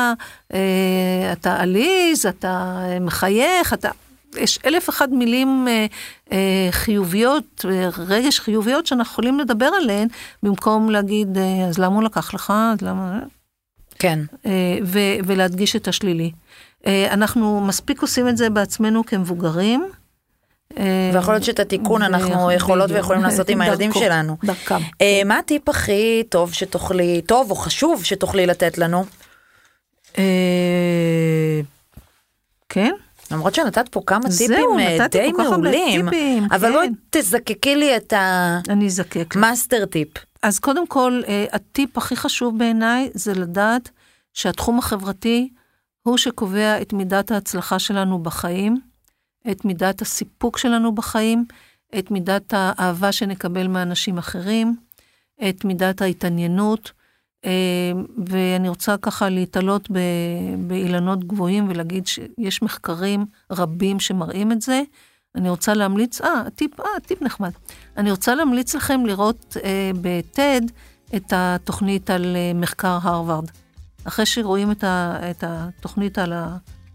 אה, 0.54 1.32
אתה 1.32 1.56
עליז, 1.56 2.26
אתה 2.26 2.78
מחייך, 3.00 3.72
אתה... 3.72 3.88
יש 4.36 4.58
אלף 4.64 4.88
אחד 4.88 5.12
מילים 5.12 5.68
אה, 5.68 5.86
אה, 6.32 6.68
חיוביות, 6.70 7.64
אה, 7.70 7.88
רגש 7.98 8.40
חיוביות 8.40 8.86
שאנחנו 8.86 9.12
יכולים 9.12 9.40
לדבר 9.40 9.66
עליהן, 9.66 10.08
במקום 10.42 10.90
להגיד, 10.90 11.38
אה, 11.38 11.64
אז 11.68 11.78
למה 11.78 11.94
הוא 11.94 12.02
לקח 12.02 12.34
לך, 12.34 12.52
אז 12.72 12.82
למה... 12.82 13.18
כן. 13.98 14.18
אה, 14.46 14.78
ו- 14.84 15.16
ולהדגיש 15.26 15.76
את 15.76 15.88
השלילי. 15.88 16.30
אה, 16.86 17.12
אנחנו 17.12 17.60
מספיק 17.60 18.02
עושים 18.02 18.28
את 18.28 18.36
זה 18.36 18.50
בעצמנו 18.50 19.06
כמבוגרים. 19.06 19.88
אה, 20.78 21.10
ויכול 21.14 21.34
להיות 21.34 21.44
שאת 21.44 21.60
התיקון 21.60 22.02
אנחנו 22.02 22.52
יכולות. 22.52 22.90
ויכולים 22.90 23.22
לעשות 23.22 23.48
עם 23.48 23.60
הילדים 23.62 23.92
שלנו. 23.92 24.36
דרכם. 24.44 24.78
אה, 25.00 25.22
מה 25.24 25.38
הטיפ 25.38 25.68
הכי 25.68 26.22
טוב 26.28 26.52
שתוכלי, 26.52 27.22
טוב 27.26 27.50
או 27.50 27.56
חשוב 27.56 28.04
שתוכלי 28.04 28.46
לתת 28.46 28.78
לנו? 28.78 29.04
כן? 32.68 32.92
למרות 33.32 33.54
שנתת 33.54 33.88
פה 33.88 34.00
כמה 34.06 34.30
זהו, 34.30 34.48
טיפים 34.48 35.00
אה, 35.00 35.08
די 35.08 35.32
מעולים, 35.32 36.10
טיפים, 36.10 36.44
אבל 36.50 36.68
כן. 36.68 36.72
בואי 36.72 36.88
תזקקי 37.10 37.76
לי 37.76 37.96
את. 37.96 38.12
המאסטר 39.36 39.86
טיפ. 39.86 40.08
אז 40.42 40.58
קודם 40.58 40.86
כל, 40.86 41.20
אה, 41.28 41.44
הטיפ 41.52 41.98
הכי 41.98 42.16
חשוב 42.16 42.58
בעיניי 42.58 43.10
זה 43.14 43.34
לדעת 43.34 43.90
שהתחום 44.34 44.78
החברתי 44.78 45.48
הוא 46.02 46.16
שקובע 46.16 46.80
את 46.82 46.92
מידת 46.92 47.30
ההצלחה 47.30 47.78
שלנו 47.78 48.18
בחיים, 48.18 48.80
את 49.50 49.64
מידת 49.64 50.02
הסיפוק 50.02 50.58
שלנו 50.58 50.94
בחיים, 50.94 51.44
את 51.98 52.10
מידת 52.10 52.54
האהבה 52.56 53.12
שנקבל 53.12 53.66
מאנשים 53.66 54.18
אחרים, 54.18 54.76
את 55.48 55.64
מידת 55.64 56.02
ההתעניינות, 56.02 56.92
ואני 58.26 58.68
רוצה 58.68 58.96
ככה 58.96 59.28
להתעלות 59.28 59.88
באילנות 60.66 61.24
גבוהים 61.24 61.68
ולהגיד 61.68 62.06
שיש 62.06 62.62
מחקרים 62.62 63.26
רבים 63.50 64.00
שמראים 64.00 64.52
את 64.52 64.62
זה. 64.62 64.82
אני 65.34 65.50
רוצה 65.50 65.74
להמליץ, 65.74 66.20
אה, 66.20 66.42
טיפ, 66.54 66.80
אה, 66.80 66.86
טיפ 67.06 67.22
נחמד. 67.22 67.50
אני 67.96 68.10
רוצה 68.10 68.34
להמליץ 68.34 68.74
לכם 68.74 69.06
לראות 69.06 69.56
אה, 69.64 69.90
בטד 70.00 70.60
את 71.16 71.32
התוכנית 71.36 72.10
על 72.10 72.36
אה, 72.36 72.52
מחקר 72.54 72.98
הרווארד. 73.02 73.50
אחרי 74.04 74.26
שרואים 74.26 74.70
את, 74.70 74.84
ה, 74.84 75.18
את 75.30 75.44
התוכנית 75.46 76.18
על 76.18 76.32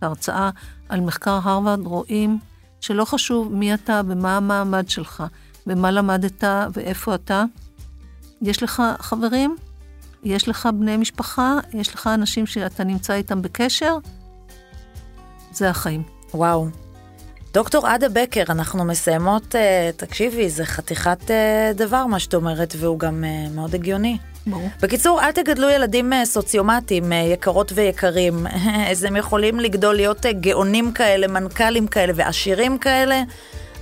ההרצאה 0.02 0.50
על 0.90 1.02
מחקר 1.02 1.40
הרווארד, 1.44 1.86
רואים 1.86 2.40
שלא 2.82 3.06
חשוב 3.06 3.54
מי 3.54 3.74
אתה 3.74 4.02
ומה 4.08 4.38
המעמד 4.38 4.90
שלך, 4.90 5.24
ומה 5.68 5.92
למדת 5.92 6.44
ואיפה 6.74 7.16
אתה. 7.16 7.44
יש 8.42 8.64
לך 8.64 8.84
חברים, 9.00 9.56
יש 10.28 10.48
לך 10.50 10.70
בני 10.80 10.98
משפחה, 10.98 11.58
יש 11.74 11.96
לך 11.96 12.08
אנשים 12.14 12.46
שאתה 12.46 12.84
נמצא 12.84 13.14
איתם 13.14 13.42
בקשר, 13.42 13.98
זה 15.52 15.70
החיים. 15.70 16.04
וואו. 16.34 16.68
דוקטור 17.54 17.88
עדה 17.88 18.08
בקר, 18.10 18.44
אנחנו 18.50 18.86
מסיימות, 18.86 19.56
אה, 19.56 19.90
תקשיבי, 19.98 20.50
זה 20.50 20.66
חתיכת 20.66 21.32
אה, 21.32 21.72
דבר 21.76 22.06
מה 22.06 22.20
שאת 22.20 22.34
אומרת, 22.34 22.74
והוא 22.78 23.00
גם 23.00 23.24
אה, 23.24 23.50
מאוד 23.56 23.76
הגיוני. 23.76 24.18
ברור. 24.48 24.70
בקיצור, 24.82 25.22
אל 25.22 25.32
תגדלו 25.32 25.70
ילדים 25.70 26.14
סוציומטיים, 26.26 27.12
יקרות 27.12 27.72
ויקרים. 27.76 28.48
אז 28.92 29.04
הם 29.04 29.16
יכולים 29.16 29.60
לגדול 29.60 29.96
להיות 29.96 30.26
גאונים 30.26 30.92
כאלה, 30.92 31.28
מנכ"לים 31.28 31.88
כאלה 31.88 32.14
ועשירים 32.16 32.78
כאלה, 32.78 33.24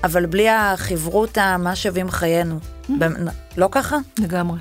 אבל 0.03 0.25
בלי 0.25 0.49
החברותא, 0.49 1.57
מה 1.57 1.75
שווים 1.75 2.09
חיינו? 2.11 2.59
במ- 2.89 3.27
לא 3.57 3.67
ככה? 3.71 3.97
לגמרי. 4.19 4.59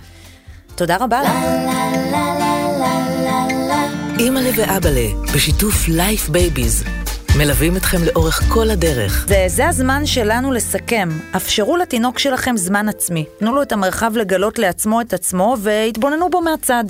תודה 0.75 0.97
רבה. 1.01 1.21
אימא'לה 4.19 4.51
ואבאלה, 4.57 5.09
בשיתוף 5.35 5.89
לייף 5.89 6.29
בייביז. 6.29 6.85
מלווים 7.39 7.77
אתכם 7.77 7.99
לאורך 8.05 8.43
כל 8.49 8.71
הדרך. 8.71 9.27
וזה 9.29 9.69
הזמן 9.69 10.07
שלנו 10.07 10.53
לסכם. 10.53 11.09
אפשרו 11.37 11.77
לתינוק 11.77 12.19
שלכם 12.19 12.57
זמן 12.57 12.89
עצמי. 12.89 13.25
תנו 13.39 13.55
לו 13.55 13.63
את 13.63 13.73
המרחב 13.73 14.17
לגלות 14.17 14.59
לעצמו 14.59 15.01
את 15.01 15.13
עצמו 15.13 15.57
והתבוננו 15.61 16.31
בו 16.31 16.41
מהצד. 16.41 16.85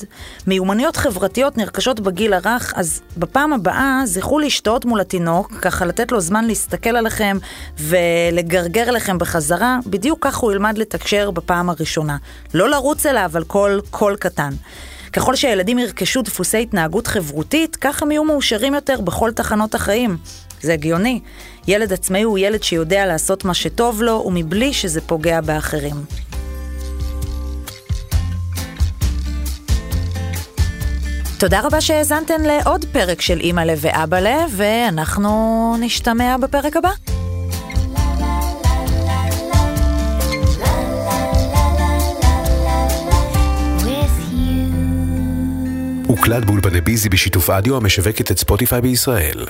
מיומנויות 0.47 0.97
חברתיות 0.97 1.59
נרכשות 1.59 2.01
בגיל 2.01 2.33
הרך, 2.33 2.73
אז 2.77 3.01
בפעם 3.17 3.53
הבאה 3.53 4.01
זכרו 4.05 4.39
לשתות 4.39 4.85
מול 4.85 5.01
התינוק, 5.01 5.53
ככה 5.63 5.85
לתת 5.85 6.13
לו 6.13 6.21
זמן 6.21 6.45
להסתכל 6.45 6.97
עליכם 6.97 7.37
ולגרגר 7.79 8.91
לכם 8.91 9.19
בחזרה, 9.19 9.79
בדיוק 9.87 10.19
כך 10.21 10.37
הוא 10.37 10.53
ילמד 10.53 10.79
לתקשר 10.79 11.31
בפעם 11.31 11.71
הראשונה. 11.71 12.17
לא 12.55 12.71
לרוץ 12.71 13.07
אליו 13.07 13.31
על 13.35 13.45
כל 13.45 13.79
קול 13.91 14.17
קטן. 14.17 14.51
ככל 15.15 15.37
שהילדים 15.37 15.79
ירכשו 15.79 16.23
דפוסי 16.23 16.63
התנהגות 16.63 17.07
חברותית, 17.07 17.77
כך 17.77 18.03
הם 18.03 18.11
יהיו 18.11 18.25
מאושרים 18.25 18.75
יותר 18.75 19.01
בכל 19.01 19.33
תחנות 19.33 19.75
החיים. 19.75 20.17
זה 20.61 20.73
הגיוני. 20.73 21.21
ילד 21.69 21.93
עצמאי 21.93 22.23
הוא 22.23 22.39
ילד 22.39 22.63
שיודע 22.63 23.07
לעשות 23.07 23.45
מה 23.45 23.55
שטוב 23.55 24.03
לו, 24.03 24.25
ומבלי 24.27 24.73
שזה 24.73 25.01
פוגע 25.01 25.41
באחרים. 25.41 25.95
תודה 31.39 31.61
רבה 31.61 31.81
שהאזנתן 31.81 32.43
לעוד 32.43 32.85
פרק 32.93 33.21
של 33.21 33.41
אימא'לה 33.41 33.75
ואבא'לה, 33.77 34.47
ואנחנו 34.51 35.77
נשתמע 35.81 36.37
בפרק 36.37 36.77
הבא. 36.77 36.91
הוקלט 46.17 46.45
באולפני 46.45 46.81
ביזי 46.81 47.09
בשיתוף 47.09 47.51
אדיו 47.51 47.77
המשווקת 47.77 48.31
את 48.31 48.39
ספוטיפיי 48.39 48.81
בישראל. 48.81 49.45